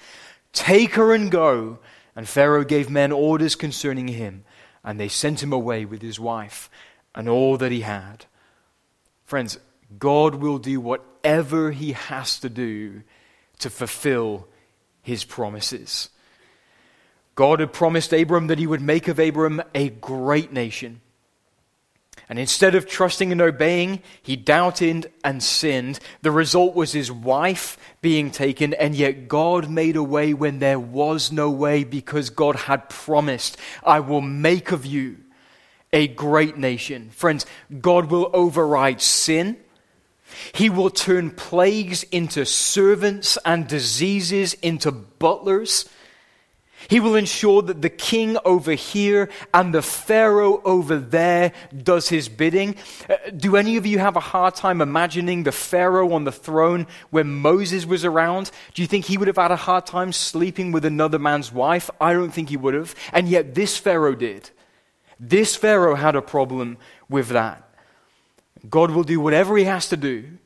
Take 0.55 0.95
her 0.95 1.13
and 1.13 1.31
go. 1.31 1.79
And 2.17 2.29
Pharaoh 2.29 2.65
gave 2.65 2.89
men 2.89 3.13
orders 3.13 3.57
concerning 3.57 4.09
him, 4.09 4.45
and 4.85 4.99
they 4.99 5.09
sent 5.09 5.43
him 5.43 5.53
away 5.53 5.85
with 5.85 6.01
his 6.01 6.19
wife 6.21 6.71
and 7.15 7.29
all 7.29 7.57
that 7.57 7.73
he 7.73 7.81
had. 7.81 8.27
Friends, 9.25 9.59
God 9.99 10.37
will 10.37 10.59
do 10.59 10.81
whatever 10.81 11.71
he 11.73 11.93
has 11.93 12.39
to 12.41 12.49
do 12.49 13.03
to 13.59 13.69
fulfill 13.69 14.49
his 15.03 15.25
promises. 15.25 16.09
God 17.35 17.61
had 17.61 17.73
promised 17.73 18.13
Abram 18.13 18.47
that 18.47 18.59
he 18.59 18.67
would 18.67 18.81
make 18.81 19.09
of 19.09 19.19
Abram 19.19 19.61
a 19.75 19.89
great 19.89 20.53
nation. 20.53 21.01
And 22.29 22.39
instead 22.39 22.75
of 22.75 22.87
trusting 22.87 23.33
and 23.33 23.41
obeying, 23.41 24.03
he 24.23 24.37
doubted 24.37 25.13
and 25.23 25.43
sinned. 25.43 26.01
The 26.23 26.31
result 26.31 26.75
was 26.75 26.93
his 26.93 27.13
wife 27.13 27.77
being 28.01 28.31
taken, 28.31 28.73
and 28.75 28.95
yet 28.95 29.29
God 29.29 29.69
made 29.69 29.97
a 29.97 30.03
way 30.03 30.33
when 30.33 30.59
there 30.59 30.81
was 30.81 31.31
no 31.31 31.51
way 31.51 31.85
because 31.85 32.31
God 32.31 32.57
had 32.57 32.89
promised, 32.89 33.59
I 33.83 34.01
will 34.01 34.23
make 34.23 34.73
of 34.73 34.87
you 34.87 35.19
a 35.93 36.09
great 36.09 36.57
nation. 36.57 37.11
Friends, 37.11 37.47
God 37.81 38.11
will 38.11 38.31
override 38.33 39.01
sin 39.01 39.59
He 40.53 40.71
will 40.71 40.91
turn 40.91 41.31
plagues 41.31 42.03
into 42.05 42.45
servants 42.45 43.39
and 43.45 43.67
diseases 43.67 44.55
into 44.55 44.91
butlers. 44.91 45.89
He 46.89 47.01
will 47.01 47.15
ensure 47.15 47.63
that 47.63 47.83
the 47.83 47.91
king 47.91 48.37
over 48.45 48.73
here 48.73 49.31
and 49.53 49.73
the 49.73 49.83
Pharaoh 49.83 50.61
over 50.65 50.97
there 50.99 51.53
does 51.77 52.09
his 52.09 52.29
bidding. 52.29 52.77
Uh, 53.09 53.17
do 53.37 53.57
any 53.57 53.77
of 53.77 53.87
you 53.87 53.99
have 53.99 54.17
a 54.17 54.21
hard 54.21 54.55
time 54.55 54.81
imagining 54.81 55.43
the 55.43 55.53
Pharaoh 55.53 56.13
on 56.13 56.25
the 56.25 56.33
throne 56.33 56.87
when 57.11 57.35
Moses 57.35 57.87
was 57.87 58.05
around? 58.05 58.51
Do 58.75 58.83
you 58.83 58.89
think 58.89 59.07
he 59.07 59.19
would 59.19 59.29
have 59.29 59.37
had 59.37 59.51
a 59.51 59.57
hard 59.57 59.87
time 59.87 60.13
sleeping 60.13 60.73
with 60.73 60.85
another 60.85 61.19
man's 61.19 61.53
wife? 61.53 61.91
I 62.01 62.13
don't 62.13 62.33
think 62.33 62.49
he 62.49 62.57
would 62.57 62.75
have. 62.75 62.95
And 63.13 63.29
yet 63.29 63.55
this 63.55 63.77
Pharaoh 63.77 64.15
did. 64.15 64.51
This 65.19 65.57
Pharaoh 65.57 65.95
had 65.95 66.17
a 66.17 66.23
problem 66.23 66.79
with 67.09 67.29
that. 67.29 67.69
God 68.69 68.91
will 68.91 69.05
do 69.05 69.21
whatever 69.21 69.57
he 69.57 69.65
has 69.65 69.89
to 69.91 69.97
do 69.97 70.39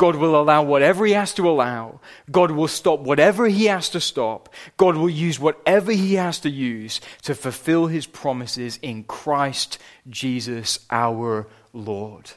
God 0.00 0.16
will 0.16 0.34
allow 0.34 0.62
whatever 0.62 1.04
He 1.04 1.12
has 1.12 1.34
to 1.34 1.46
allow. 1.46 2.00
God 2.30 2.52
will 2.52 2.68
stop 2.68 3.00
whatever 3.00 3.46
He 3.48 3.66
has 3.66 3.90
to 3.90 4.00
stop. 4.00 4.48
God 4.78 4.96
will 4.96 5.10
use 5.10 5.38
whatever 5.38 5.92
He 5.92 6.14
has 6.14 6.40
to 6.40 6.48
use 6.48 7.02
to 7.24 7.34
fulfill 7.34 7.86
His 7.86 8.06
promises 8.06 8.78
in 8.80 9.04
Christ 9.04 9.76
Jesus 10.08 10.78
our 10.88 11.46
Lord. 11.74 12.30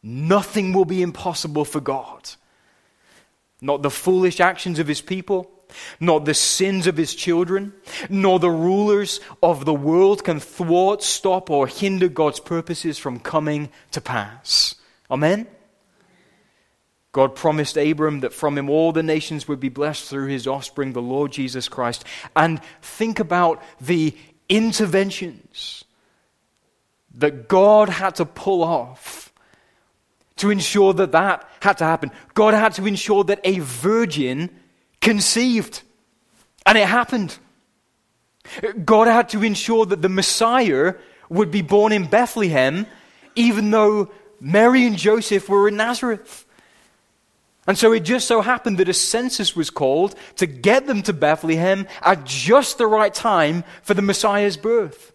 Nothing 0.00 0.72
will 0.72 0.84
be 0.84 1.02
impossible 1.02 1.64
for 1.64 1.80
God. 1.80 2.30
Not 3.60 3.82
the 3.82 3.90
foolish 3.90 4.38
actions 4.38 4.78
of 4.78 4.86
His 4.86 5.00
people, 5.00 5.50
not 5.98 6.24
the 6.24 6.34
sins 6.34 6.86
of 6.86 6.96
His 6.96 7.16
children, 7.16 7.72
nor 8.08 8.38
the 8.38 8.48
rulers 8.48 9.18
of 9.42 9.64
the 9.64 9.74
world 9.74 10.22
can 10.22 10.38
thwart, 10.38 11.02
stop, 11.02 11.50
or 11.50 11.66
hinder 11.66 12.08
God's 12.08 12.38
purposes 12.38 12.96
from 12.96 13.18
coming 13.18 13.70
to 13.90 14.00
pass. 14.00 14.76
Amen? 15.10 15.48
God 17.14 17.36
promised 17.36 17.76
Abram 17.76 18.20
that 18.20 18.32
from 18.32 18.58
him 18.58 18.68
all 18.68 18.90
the 18.90 19.00
nations 19.00 19.46
would 19.46 19.60
be 19.60 19.68
blessed 19.68 20.10
through 20.10 20.26
his 20.26 20.48
offspring, 20.48 20.94
the 20.94 21.00
Lord 21.00 21.30
Jesus 21.30 21.68
Christ. 21.68 22.04
And 22.34 22.60
think 22.82 23.20
about 23.20 23.62
the 23.80 24.16
interventions 24.48 25.84
that 27.14 27.46
God 27.46 27.88
had 27.88 28.16
to 28.16 28.24
pull 28.24 28.64
off 28.64 29.32
to 30.38 30.50
ensure 30.50 30.92
that 30.94 31.12
that 31.12 31.48
had 31.60 31.78
to 31.78 31.84
happen. 31.84 32.10
God 32.34 32.52
had 32.52 32.74
to 32.74 32.86
ensure 32.86 33.22
that 33.22 33.38
a 33.44 33.60
virgin 33.60 34.50
conceived. 35.00 35.82
And 36.66 36.76
it 36.76 36.88
happened. 36.88 37.38
God 38.84 39.06
had 39.06 39.28
to 39.28 39.44
ensure 39.44 39.86
that 39.86 40.02
the 40.02 40.08
Messiah 40.08 40.94
would 41.28 41.52
be 41.52 41.62
born 41.62 41.92
in 41.92 42.06
Bethlehem, 42.08 42.86
even 43.36 43.70
though 43.70 44.10
Mary 44.40 44.84
and 44.84 44.96
Joseph 44.96 45.48
were 45.48 45.68
in 45.68 45.76
Nazareth. 45.76 46.44
And 47.66 47.78
so 47.78 47.92
it 47.92 48.00
just 48.00 48.28
so 48.28 48.42
happened 48.42 48.78
that 48.78 48.88
a 48.88 48.94
census 48.94 49.56
was 49.56 49.70
called 49.70 50.14
to 50.36 50.46
get 50.46 50.86
them 50.86 51.02
to 51.02 51.12
Bethlehem 51.12 51.86
at 52.02 52.24
just 52.24 52.76
the 52.76 52.86
right 52.86 53.12
time 53.12 53.64
for 53.82 53.94
the 53.94 54.02
Messiah's 54.02 54.56
birth. 54.56 55.12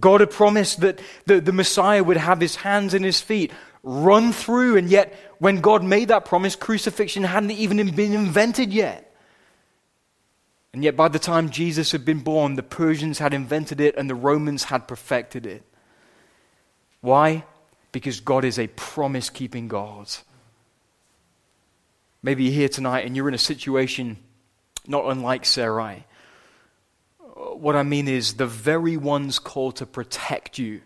God 0.00 0.20
had 0.20 0.30
promised 0.30 0.80
that 0.80 1.00
the, 1.26 1.40
the 1.40 1.52
Messiah 1.52 2.02
would 2.02 2.16
have 2.16 2.40
his 2.40 2.56
hands 2.56 2.94
and 2.94 3.04
his 3.04 3.20
feet 3.20 3.52
run 3.82 4.32
through, 4.32 4.78
and 4.78 4.88
yet 4.88 5.14
when 5.38 5.60
God 5.60 5.84
made 5.84 6.08
that 6.08 6.24
promise, 6.24 6.56
crucifixion 6.56 7.22
hadn't 7.22 7.50
even 7.50 7.94
been 7.94 8.14
invented 8.14 8.72
yet. 8.72 9.14
And 10.72 10.82
yet, 10.82 10.96
by 10.96 11.06
the 11.06 11.20
time 11.20 11.50
Jesus 11.50 11.92
had 11.92 12.04
been 12.04 12.20
born, 12.20 12.56
the 12.56 12.62
Persians 12.62 13.20
had 13.20 13.32
invented 13.32 13.80
it 13.80 13.94
and 13.96 14.10
the 14.10 14.14
Romans 14.14 14.64
had 14.64 14.88
perfected 14.88 15.46
it. 15.46 15.62
Why? 17.00 17.44
Because 17.92 18.18
God 18.18 18.44
is 18.44 18.58
a 18.58 18.66
promise 18.66 19.30
keeping 19.30 19.68
God. 19.68 20.08
Maybe 22.24 22.44
you're 22.44 22.54
here 22.54 22.68
tonight 22.70 23.04
and 23.04 23.14
you're 23.14 23.28
in 23.28 23.34
a 23.34 23.38
situation 23.38 24.16
not 24.86 25.04
unlike 25.04 25.44
Sarai. 25.44 26.06
What 27.18 27.76
I 27.76 27.82
mean 27.82 28.08
is, 28.08 28.34
the 28.34 28.46
very 28.46 28.96
ones 28.96 29.38
called 29.38 29.76
to 29.76 29.86
protect 29.86 30.58
you 30.58 30.80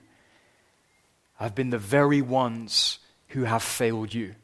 have 1.37 1.55
been 1.55 1.71
the 1.71 1.79
very 1.79 2.21
ones 2.23 2.99
who 3.29 3.45
have 3.45 3.63
failed 3.63 4.13
you. 4.13 4.35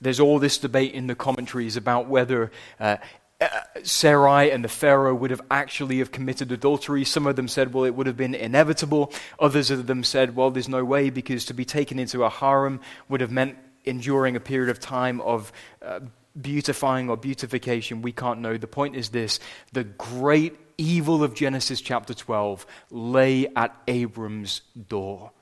There's 0.00 0.18
all 0.18 0.40
this 0.40 0.58
debate 0.58 0.92
in 0.92 1.06
the 1.06 1.14
commentaries 1.14 1.76
about 1.76 2.08
whether 2.08 2.50
uh, 2.80 2.96
uh, 3.40 3.46
Sarai 3.84 4.50
and 4.50 4.64
the 4.64 4.68
Pharaoh 4.68 5.14
would 5.14 5.30
have 5.30 5.42
actually 5.52 5.98
have 5.98 6.10
committed 6.10 6.50
adultery. 6.50 7.04
Some 7.04 7.28
of 7.28 7.36
them 7.36 7.46
said, 7.46 7.72
well, 7.72 7.84
it 7.84 7.94
would 7.94 8.08
have 8.08 8.16
been 8.16 8.34
inevitable. 8.34 9.12
Others 9.38 9.70
of 9.70 9.86
them 9.86 10.02
said, 10.02 10.34
well, 10.34 10.50
there's 10.50 10.68
no 10.68 10.84
way 10.84 11.10
because 11.10 11.44
to 11.44 11.54
be 11.54 11.64
taken 11.64 12.00
into 12.00 12.24
a 12.24 12.28
harem 12.28 12.80
would 13.08 13.20
have 13.20 13.30
meant 13.30 13.56
enduring 13.84 14.36
a 14.36 14.40
period 14.40 14.70
of 14.70 14.80
time 14.80 15.20
of 15.20 15.52
uh, 15.82 16.00
beautifying 16.40 17.10
or 17.10 17.16
beautification, 17.16 18.02
we 18.02 18.12
can't 18.12 18.40
know. 18.40 18.56
The 18.56 18.66
point 18.66 18.96
is 18.96 19.10
this 19.10 19.40
the 19.72 19.84
great 19.84 20.56
evil 20.78 21.22
of 21.22 21.34
Genesis 21.34 21.80
chapter 21.80 22.14
12 22.14 22.66
lay 22.90 23.46
at 23.54 23.76
Abram's 23.86 24.62
door. 24.88 25.32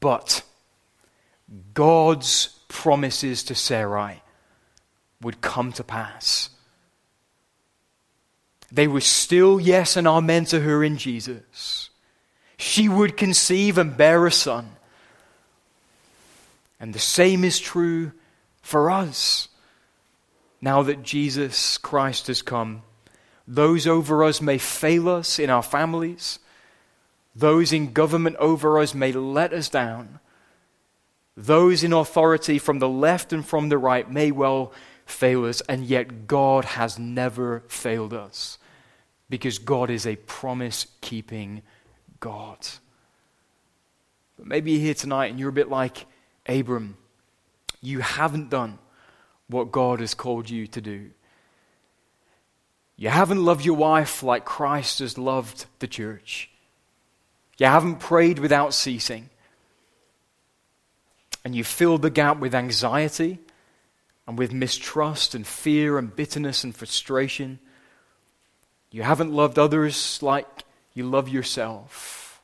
But 0.00 0.42
God's 1.72 2.48
promises 2.68 3.44
to 3.44 3.54
Sarai 3.54 4.22
would 5.20 5.40
come 5.40 5.72
to 5.72 5.84
pass. 5.84 6.50
They 8.70 8.86
were 8.86 9.00
still 9.00 9.58
yes 9.58 9.96
and 9.96 10.06
amen 10.06 10.44
to 10.46 10.60
her 10.60 10.84
in 10.84 10.98
Jesus. 10.98 11.90
She 12.58 12.88
would 12.88 13.16
conceive 13.16 13.78
and 13.78 13.96
bear 13.96 14.26
a 14.26 14.32
son. 14.32 14.70
And 16.80 16.94
the 16.94 16.98
same 16.98 17.44
is 17.44 17.58
true 17.58 18.12
for 18.62 18.90
us. 18.90 19.48
Now 20.60 20.82
that 20.82 21.02
Jesus 21.02 21.78
Christ 21.78 22.26
has 22.26 22.42
come, 22.42 22.82
those 23.46 23.86
over 23.86 24.24
us 24.24 24.40
may 24.40 24.58
fail 24.58 25.08
us 25.08 25.38
in 25.38 25.50
our 25.50 25.62
families, 25.62 26.38
those 27.34 27.72
in 27.72 27.92
government 27.92 28.36
over 28.36 28.78
us 28.78 28.94
may 28.94 29.12
let 29.12 29.52
us 29.52 29.68
down, 29.68 30.18
those 31.36 31.84
in 31.84 31.92
authority 31.92 32.58
from 32.58 32.80
the 32.80 32.88
left 32.88 33.32
and 33.32 33.46
from 33.46 33.68
the 33.68 33.78
right 33.78 34.10
may 34.10 34.32
well 34.32 34.72
fail 35.06 35.44
us, 35.44 35.62
and 35.62 35.84
yet 35.84 36.26
God 36.26 36.64
has 36.64 36.98
never 36.98 37.62
failed 37.68 38.12
us 38.12 38.58
because 39.30 39.58
God 39.58 39.90
is 39.90 40.06
a 40.06 40.16
promise 40.16 40.86
keeping 41.00 41.62
God. 42.20 42.58
But 44.36 44.46
maybe 44.46 44.72
you're 44.72 44.80
here 44.80 44.94
tonight 44.94 45.26
and 45.26 45.38
you're 45.38 45.48
a 45.48 45.52
bit 45.52 45.70
like, 45.70 46.06
Abram, 46.48 46.96
you 47.80 48.00
haven't 48.00 48.50
done 48.50 48.78
what 49.48 49.70
God 49.70 50.00
has 50.00 50.14
called 50.14 50.48
you 50.50 50.66
to 50.68 50.80
do. 50.80 51.10
You 52.96 53.10
haven't 53.10 53.44
loved 53.44 53.64
your 53.64 53.76
wife 53.76 54.22
like 54.22 54.44
Christ 54.44 54.98
has 54.98 55.16
loved 55.16 55.66
the 55.78 55.86
church. 55.86 56.50
You 57.58 57.66
haven't 57.66 58.00
prayed 58.00 58.38
without 58.38 58.74
ceasing. 58.74 59.30
And 61.44 61.54
you 61.54 61.62
filled 61.62 62.02
the 62.02 62.10
gap 62.10 62.38
with 62.38 62.54
anxiety 62.54 63.38
and 64.26 64.38
with 64.38 64.52
mistrust 64.52 65.34
and 65.34 65.46
fear 65.46 65.96
and 65.96 66.14
bitterness 66.14 66.64
and 66.64 66.74
frustration. 66.74 67.60
You 68.90 69.02
haven't 69.02 69.32
loved 69.32 69.58
others 69.58 70.20
like 70.22 70.64
you 70.92 71.04
love 71.04 71.28
yourself. 71.28 72.42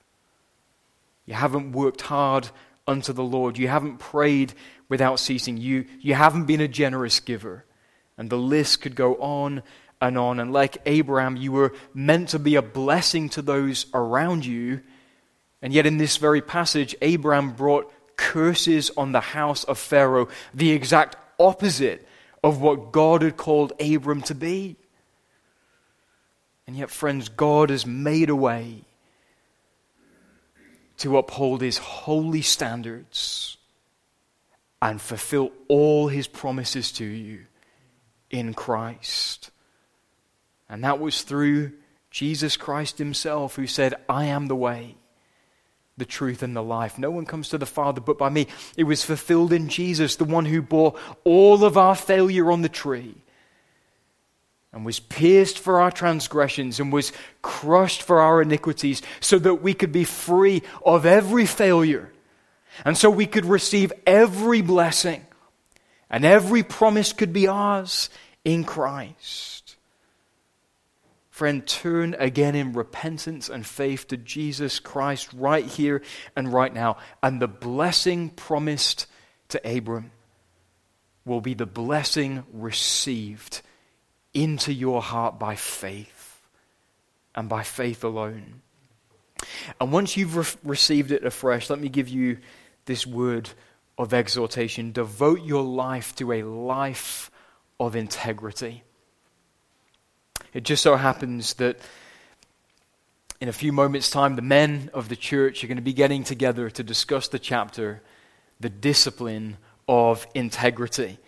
You 1.26 1.34
haven't 1.34 1.72
worked 1.72 2.02
hard 2.02 2.50
unto 2.86 3.12
the 3.12 3.24
Lord. 3.24 3.58
You 3.58 3.68
haven't 3.68 3.98
prayed 3.98 4.52
without 4.88 5.18
ceasing. 5.20 5.56
You, 5.56 5.86
you 6.00 6.14
haven't 6.14 6.44
been 6.44 6.60
a 6.60 6.68
generous 6.68 7.20
giver. 7.20 7.64
And 8.16 8.30
the 8.30 8.36
list 8.36 8.80
could 8.82 8.94
go 8.94 9.16
on 9.16 9.62
and 10.00 10.18
on. 10.18 10.40
And 10.40 10.52
like 10.52 10.78
Abraham, 10.86 11.36
you 11.36 11.52
were 11.52 11.74
meant 11.92 12.30
to 12.30 12.38
be 12.38 12.56
a 12.56 12.62
blessing 12.62 13.28
to 13.30 13.42
those 13.42 13.86
around 13.94 14.44
you. 14.46 14.80
And 15.62 15.72
yet, 15.72 15.86
in 15.86 15.96
this 15.96 16.18
very 16.18 16.42
passage, 16.42 16.94
Abraham 17.00 17.52
brought 17.52 17.90
curses 18.16 18.90
on 18.96 19.12
the 19.12 19.20
house 19.20 19.64
of 19.64 19.78
Pharaoh, 19.78 20.28
the 20.52 20.72
exact 20.72 21.16
opposite 21.38 22.06
of 22.42 22.60
what 22.60 22.92
God 22.92 23.22
had 23.22 23.36
called 23.36 23.72
Abram 23.80 24.20
to 24.22 24.34
be. 24.34 24.76
And 26.66 26.76
yet, 26.76 26.90
friends, 26.90 27.30
God 27.30 27.70
has 27.70 27.86
made 27.86 28.28
a 28.28 28.36
way 28.36 28.84
to 30.98 31.18
uphold 31.18 31.60
his 31.60 31.78
holy 31.78 32.42
standards 32.42 33.56
and 34.80 35.00
fulfill 35.00 35.50
all 35.68 36.08
his 36.08 36.26
promises 36.26 36.92
to 36.92 37.04
you 37.04 37.46
in 38.30 38.54
Christ. 38.54 39.50
And 40.68 40.84
that 40.84 41.00
was 41.00 41.22
through 41.22 41.72
Jesus 42.10 42.56
Christ 42.56 42.98
himself, 42.98 43.56
who 43.56 43.66
said, 43.66 43.94
I 44.08 44.26
am 44.26 44.46
the 44.46 44.56
way, 44.56 44.96
the 45.96 46.04
truth, 46.04 46.42
and 46.42 46.54
the 46.54 46.62
life. 46.62 46.98
No 46.98 47.10
one 47.10 47.26
comes 47.26 47.48
to 47.48 47.58
the 47.58 47.66
Father 47.66 48.00
but 48.00 48.18
by 48.18 48.28
me. 48.28 48.46
It 48.76 48.84
was 48.84 49.04
fulfilled 49.04 49.52
in 49.52 49.68
Jesus, 49.68 50.16
the 50.16 50.24
one 50.24 50.44
who 50.44 50.62
bore 50.62 50.94
all 51.24 51.64
of 51.64 51.76
our 51.76 51.94
failure 51.94 52.50
on 52.50 52.62
the 52.62 52.68
tree 52.68 53.16
and 54.74 54.84
was 54.84 55.00
pierced 55.00 55.58
for 55.58 55.80
our 55.80 55.90
transgressions 55.90 56.80
and 56.80 56.92
was 56.92 57.12
crushed 57.40 58.02
for 58.02 58.20
our 58.20 58.42
iniquities, 58.42 59.00
so 59.20 59.38
that 59.38 59.62
we 59.62 59.72
could 59.72 59.92
be 59.92 60.04
free 60.04 60.62
of 60.84 61.06
every 61.06 61.46
failure 61.46 62.10
And 62.84 62.96
so 62.96 63.10
we 63.10 63.26
could 63.26 63.44
receive 63.44 63.92
every 64.06 64.62
blessing 64.62 65.24
and 66.10 66.24
every 66.24 66.62
promise 66.62 67.12
could 67.12 67.32
be 67.32 67.46
ours 67.46 68.08
in 68.44 68.64
Christ. 68.64 69.76
Friend, 71.30 71.66
turn 71.66 72.14
again 72.18 72.54
in 72.54 72.72
repentance 72.72 73.48
and 73.48 73.66
faith 73.66 74.08
to 74.08 74.16
Jesus 74.16 74.78
Christ 74.78 75.28
right 75.32 75.64
here 75.64 76.02
and 76.36 76.52
right 76.52 76.72
now. 76.72 76.96
And 77.22 77.42
the 77.42 77.48
blessing 77.48 78.30
promised 78.30 79.06
to 79.48 79.76
Abram 79.76 80.12
will 81.24 81.40
be 81.40 81.54
the 81.54 81.66
blessing 81.66 82.44
received 82.52 83.62
into 84.34 84.72
your 84.72 85.00
heart 85.00 85.38
by 85.38 85.54
faith 85.54 86.42
and 87.34 87.48
by 87.48 87.62
faith 87.62 88.04
alone. 88.04 88.60
And 89.80 89.92
once 89.92 90.16
you've 90.16 90.36
re- 90.36 90.60
received 90.62 91.12
it 91.12 91.24
afresh, 91.24 91.70
let 91.70 91.78
me 91.78 91.88
give 91.88 92.08
you 92.08 92.38
this 92.86 93.06
word 93.06 93.50
of 93.96 94.12
exhortation. 94.12 94.92
Devote 94.92 95.42
your 95.42 95.62
life 95.62 96.14
to 96.16 96.32
a 96.32 96.42
life 96.42 97.30
of 97.78 97.96
integrity. 97.96 98.82
It 100.52 100.64
just 100.64 100.82
so 100.82 100.96
happens 100.96 101.54
that 101.54 101.78
in 103.40 103.48
a 103.48 103.52
few 103.52 103.72
moments' 103.72 104.10
time, 104.10 104.36
the 104.36 104.42
men 104.42 104.90
of 104.94 105.08
the 105.08 105.16
church 105.16 105.62
are 105.62 105.66
going 105.66 105.76
to 105.76 105.82
be 105.82 105.92
getting 105.92 106.24
together 106.24 106.70
to 106.70 106.82
discuss 106.82 107.28
the 107.28 107.38
chapter, 107.38 108.02
The 108.60 108.70
Discipline 108.70 109.58
of 109.88 110.26
Integrity. 110.34 111.18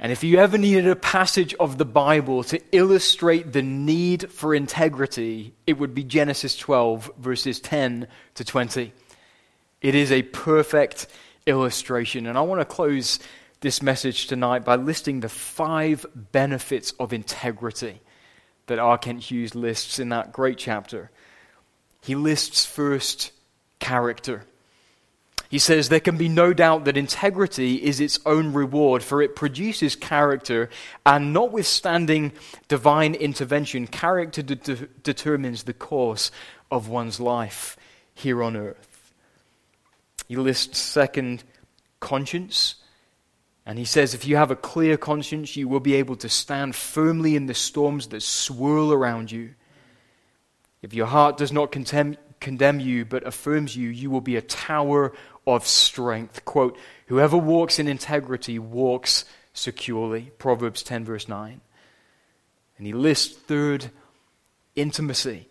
And 0.00 0.12
if 0.12 0.22
you 0.22 0.38
ever 0.38 0.56
needed 0.58 0.86
a 0.86 0.94
passage 0.94 1.54
of 1.54 1.76
the 1.76 1.84
Bible 1.84 2.44
to 2.44 2.60
illustrate 2.70 3.52
the 3.52 3.62
need 3.62 4.30
for 4.30 4.54
integrity, 4.54 5.54
it 5.66 5.76
would 5.78 5.92
be 5.92 6.04
Genesis 6.04 6.56
12, 6.56 7.10
verses 7.18 7.58
10 7.58 8.06
to 8.34 8.44
20. 8.44 8.92
It 9.80 9.94
is 9.94 10.12
a 10.12 10.22
perfect 10.22 11.08
illustration. 11.46 12.26
And 12.26 12.38
I 12.38 12.42
want 12.42 12.60
to 12.60 12.64
close 12.64 13.18
this 13.60 13.82
message 13.82 14.28
tonight 14.28 14.64
by 14.64 14.76
listing 14.76 15.18
the 15.18 15.28
five 15.28 16.06
benefits 16.14 16.92
of 17.00 17.12
integrity 17.12 18.00
that 18.66 18.78
R. 18.78 18.98
Kent 18.98 19.22
Hughes 19.22 19.56
lists 19.56 19.98
in 19.98 20.10
that 20.10 20.32
great 20.32 20.58
chapter. 20.58 21.10
He 22.02 22.14
lists 22.14 22.64
first 22.64 23.32
character. 23.80 24.44
He 25.48 25.58
says 25.58 25.88
there 25.88 25.98
can 25.98 26.18
be 26.18 26.28
no 26.28 26.52
doubt 26.52 26.84
that 26.84 26.98
integrity 26.98 27.82
is 27.82 28.00
its 28.00 28.18
own 28.26 28.52
reward, 28.52 29.02
for 29.02 29.22
it 29.22 29.34
produces 29.34 29.96
character, 29.96 30.68
and 31.06 31.32
notwithstanding 31.32 32.32
divine 32.68 33.14
intervention, 33.14 33.86
character 33.86 34.42
de- 34.42 34.56
de- 34.56 34.86
determines 35.02 35.62
the 35.62 35.72
course 35.72 36.30
of 36.70 36.88
one's 36.88 37.18
life 37.18 37.76
here 38.14 38.42
on 38.42 38.56
earth. 38.56 39.12
He 40.28 40.36
lists 40.36 40.78
second 40.78 41.44
conscience. 42.00 42.74
And 43.64 43.78
he 43.78 43.84
says, 43.84 44.14
if 44.14 44.26
you 44.26 44.36
have 44.36 44.50
a 44.50 44.56
clear 44.56 44.96
conscience, 44.96 45.56
you 45.56 45.68
will 45.68 45.80
be 45.80 45.94
able 45.94 46.16
to 46.16 46.28
stand 46.28 46.74
firmly 46.74 47.36
in 47.36 47.46
the 47.46 47.54
storms 47.54 48.08
that 48.08 48.22
swirl 48.22 48.92
around 48.92 49.30
you. 49.30 49.54
If 50.82 50.94
your 50.94 51.06
heart 51.06 51.36
does 51.38 51.52
not 51.52 51.72
condemn, 51.72 52.16
condemn 52.40 52.80
you 52.80 53.04
but 53.04 53.26
affirms 53.26 53.76
you, 53.76 53.88
you 53.88 54.10
will 54.10 54.20
be 54.20 54.36
a 54.36 54.42
tower 54.42 55.12
of 55.48 55.66
strength. 55.66 56.44
Quote, 56.44 56.78
whoever 57.06 57.36
walks 57.36 57.78
in 57.78 57.88
integrity 57.88 58.58
walks 58.58 59.24
securely. 59.52 60.30
Proverbs 60.38 60.82
10, 60.82 61.04
verse 61.04 61.26
9. 61.28 61.60
And 62.76 62.86
he 62.86 62.92
lists 62.92 63.36
third, 63.36 63.90
intimacy. 64.76 65.48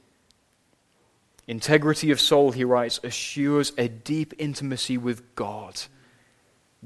Integrity 1.47 2.11
of 2.11 2.19
soul, 2.19 2.51
he 2.51 2.63
writes, 2.63 2.99
assures 3.03 3.73
a 3.77 3.87
deep 3.87 4.33
intimacy 4.37 4.97
with 4.97 5.35
God. 5.35 5.81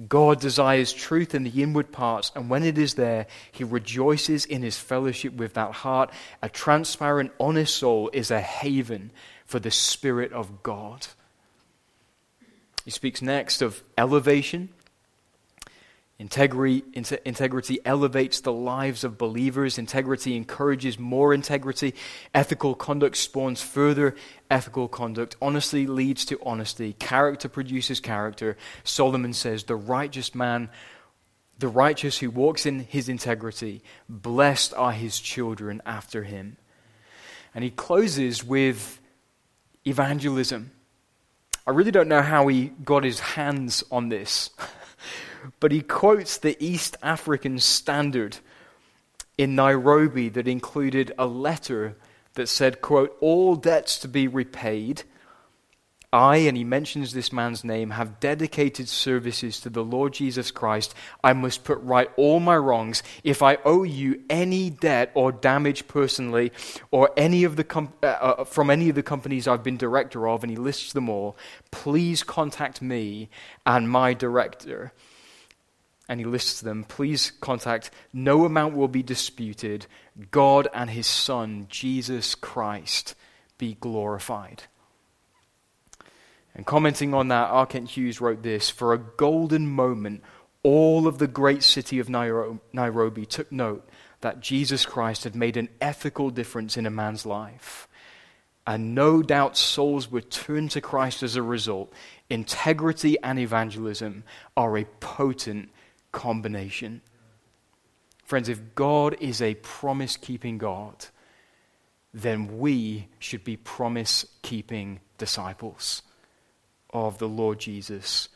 God 0.07 0.39
desires 0.39 0.93
truth 0.93 1.35
in 1.35 1.43
the 1.43 1.61
inward 1.61 1.91
parts, 1.91 2.31
and 2.35 2.49
when 2.49 2.63
it 2.63 2.77
is 2.77 2.93
there, 2.93 3.27
he 3.51 3.65
rejoices 3.65 4.45
in 4.45 4.61
his 4.61 4.79
fellowship 4.79 5.33
with 5.33 5.55
that 5.55 5.73
heart. 5.73 6.11
A 6.41 6.47
transparent, 6.47 7.31
honest 7.39 7.75
soul 7.75 8.09
is 8.13 8.31
a 8.31 8.39
haven 8.39 9.11
for 9.45 9.59
the 9.59 9.69
Spirit 9.69 10.31
of 10.31 10.63
God. 10.63 11.07
He 12.83 12.91
speaks 12.91 13.21
next 13.21 13.61
of 13.61 13.83
elevation. 13.97 14.69
Integrity, 16.21 16.83
integrity 17.25 17.79
elevates 17.83 18.41
the 18.41 18.53
lives 18.53 19.03
of 19.03 19.17
believers. 19.17 19.79
Integrity 19.79 20.35
encourages 20.35 20.99
more 20.99 21.33
integrity. 21.33 21.95
Ethical 22.31 22.75
conduct 22.75 23.17
spawns 23.17 23.63
further 23.63 24.15
ethical 24.51 24.87
conduct. 24.87 25.35
Honesty 25.41 25.87
leads 25.87 26.23
to 26.25 26.39
honesty. 26.45 26.93
Character 26.93 27.49
produces 27.49 27.99
character. 27.99 28.55
Solomon 28.83 29.33
says, 29.33 29.63
The 29.63 29.75
righteous 29.75 30.35
man, 30.35 30.69
the 31.57 31.67
righteous 31.67 32.19
who 32.19 32.29
walks 32.29 32.67
in 32.67 32.81
his 32.81 33.09
integrity, 33.09 33.81
blessed 34.07 34.75
are 34.75 34.91
his 34.91 35.19
children 35.19 35.81
after 35.87 36.23
him. 36.23 36.57
And 37.55 37.63
he 37.63 37.71
closes 37.71 38.43
with 38.43 38.99
evangelism. 39.87 40.69
I 41.65 41.71
really 41.71 41.91
don't 41.91 42.07
know 42.07 42.21
how 42.21 42.47
he 42.47 42.71
got 42.83 43.03
his 43.03 43.19
hands 43.19 43.83
on 43.91 44.09
this. 44.09 44.49
but 45.59 45.71
he 45.71 45.81
quotes 45.81 46.37
the 46.37 46.57
East 46.63 46.97
African 47.01 47.59
standard 47.59 48.37
in 49.37 49.55
Nairobi 49.55 50.29
that 50.29 50.47
included 50.47 51.11
a 51.17 51.25
letter 51.25 51.95
that 52.33 52.47
said, 52.47 52.81
quote, 52.81 53.15
all 53.19 53.55
debts 53.55 53.97
to 53.99 54.07
be 54.07 54.27
repaid. 54.27 55.03
I, 56.13 56.37
and 56.37 56.57
he 56.57 56.63
mentions 56.63 57.13
this 57.13 57.31
man's 57.31 57.63
name, 57.63 57.91
have 57.91 58.19
dedicated 58.19 58.89
services 58.89 59.61
to 59.61 59.69
the 59.69 59.83
Lord 59.83 60.13
Jesus 60.13 60.51
Christ. 60.51 60.93
I 61.23 61.31
must 61.33 61.63
put 61.63 61.79
right 61.79 62.09
all 62.17 62.39
my 62.41 62.57
wrongs. 62.57 63.01
If 63.23 63.41
I 63.41 63.57
owe 63.63 63.83
you 63.83 64.21
any 64.29 64.69
debt 64.69 65.11
or 65.13 65.31
damage 65.31 65.87
personally, 65.87 66.51
or 66.91 67.11
any 67.15 67.45
of 67.45 67.55
the 67.55 67.63
com- 67.63 67.93
uh, 68.03 68.07
uh, 68.07 68.43
from 68.43 68.69
any 68.69 68.89
of 68.89 68.95
the 68.95 69.03
companies 69.03 69.47
I've 69.47 69.63
been 69.63 69.77
director 69.77 70.27
of, 70.27 70.43
and 70.43 70.51
he 70.51 70.57
lists 70.57 70.91
them 70.91 71.07
all, 71.07 71.37
please 71.71 72.23
contact 72.23 72.81
me 72.81 73.29
and 73.65 73.89
my 73.89 74.13
director 74.13 74.91
and 76.09 76.19
he 76.19 76.25
lists 76.25 76.59
them. 76.59 76.83
Please 76.83 77.31
contact. 77.39 77.89
No 78.11 78.43
amount 78.43 78.75
will 78.75 78.89
be 78.89 79.01
disputed. 79.01 79.87
God 80.29 80.67
and 80.73 80.89
his 80.89 81.07
Son, 81.07 81.67
Jesus 81.69 82.35
Christ, 82.35 83.15
be 83.57 83.77
glorified. 83.79 84.63
And 86.55 86.65
commenting 86.65 87.13
on 87.13 87.29
that, 87.29 87.49
R. 87.49 87.65
Kent 87.65 87.91
Hughes 87.91 88.19
wrote 88.19 88.43
this 88.43 88.69
For 88.69 88.93
a 88.93 88.97
golden 88.97 89.67
moment, 89.69 90.23
all 90.63 91.07
of 91.07 91.17
the 91.17 91.27
great 91.27 91.63
city 91.63 91.99
of 91.99 92.09
Nairobi 92.09 93.25
took 93.25 93.51
note 93.51 93.87
that 94.21 94.41
Jesus 94.41 94.85
Christ 94.85 95.23
had 95.23 95.35
made 95.35 95.57
an 95.57 95.69
ethical 95.79 96.29
difference 96.29 96.77
in 96.77 96.85
a 96.85 96.91
man's 96.91 97.25
life. 97.25 97.87
And 98.67 98.93
no 98.93 99.23
doubt 99.23 99.57
souls 99.57 100.11
were 100.11 100.21
turned 100.21 100.71
to 100.71 100.81
Christ 100.81 101.23
as 101.23 101.35
a 101.35 101.41
result. 101.41 101.91
Integrity 102.29 103.17
and 103.23 103.39
evangelism 103.39 104.23
are 104.55 104.77
a 104.77 104.85
potent 104.99 105.69
combination. 106.11 107.01
Friends, 108.23 108.49
if 108.49 108.75
God 108.75 109.17
is 109.19 109.41
a 109.41 109.55
promise 109.55 110.15
keeping 110.15 110.59
God, 110.59 111.07
then 112.13 112.59
we 112.59 113.07
should 113.17 113.43
be 113.43 113.57
promise 113.57 114.25
keeping 114.43 114.99
disciples 115.17 116.03
of 116.93 117.17
the 117.17 117.27
Lord 117.27 117.59
Jesus 117.59 118.29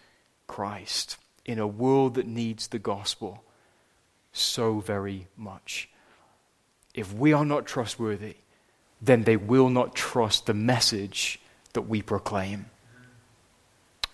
Christ 0.47 1.17
in 1.45 1.59
a 1.59 1.67
world 1.67 2.15
that 2.15 2.27
needs 2.27 2.67
the 2.67 2.79
gospel 2.79 3.43
so 4.33 4.79
very 4.79 5.27
much. 5.37 5.89
If 6.93 7.13
we 7.13 7.33
are 7.33 7.45
not 7.45 7.65
trustworthy, 7.65 8.35
then 9.01 9.23
they 9.23 9.37
will 9.37 9.69
not 9.69 9.95
trust 9.95 10.45
the 10.45 10.53
message 10.53 11.39
that 11.73 11.83
we 11.83 12.01
proclaim. 12.01 12.65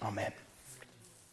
Amen. 0.01 0.33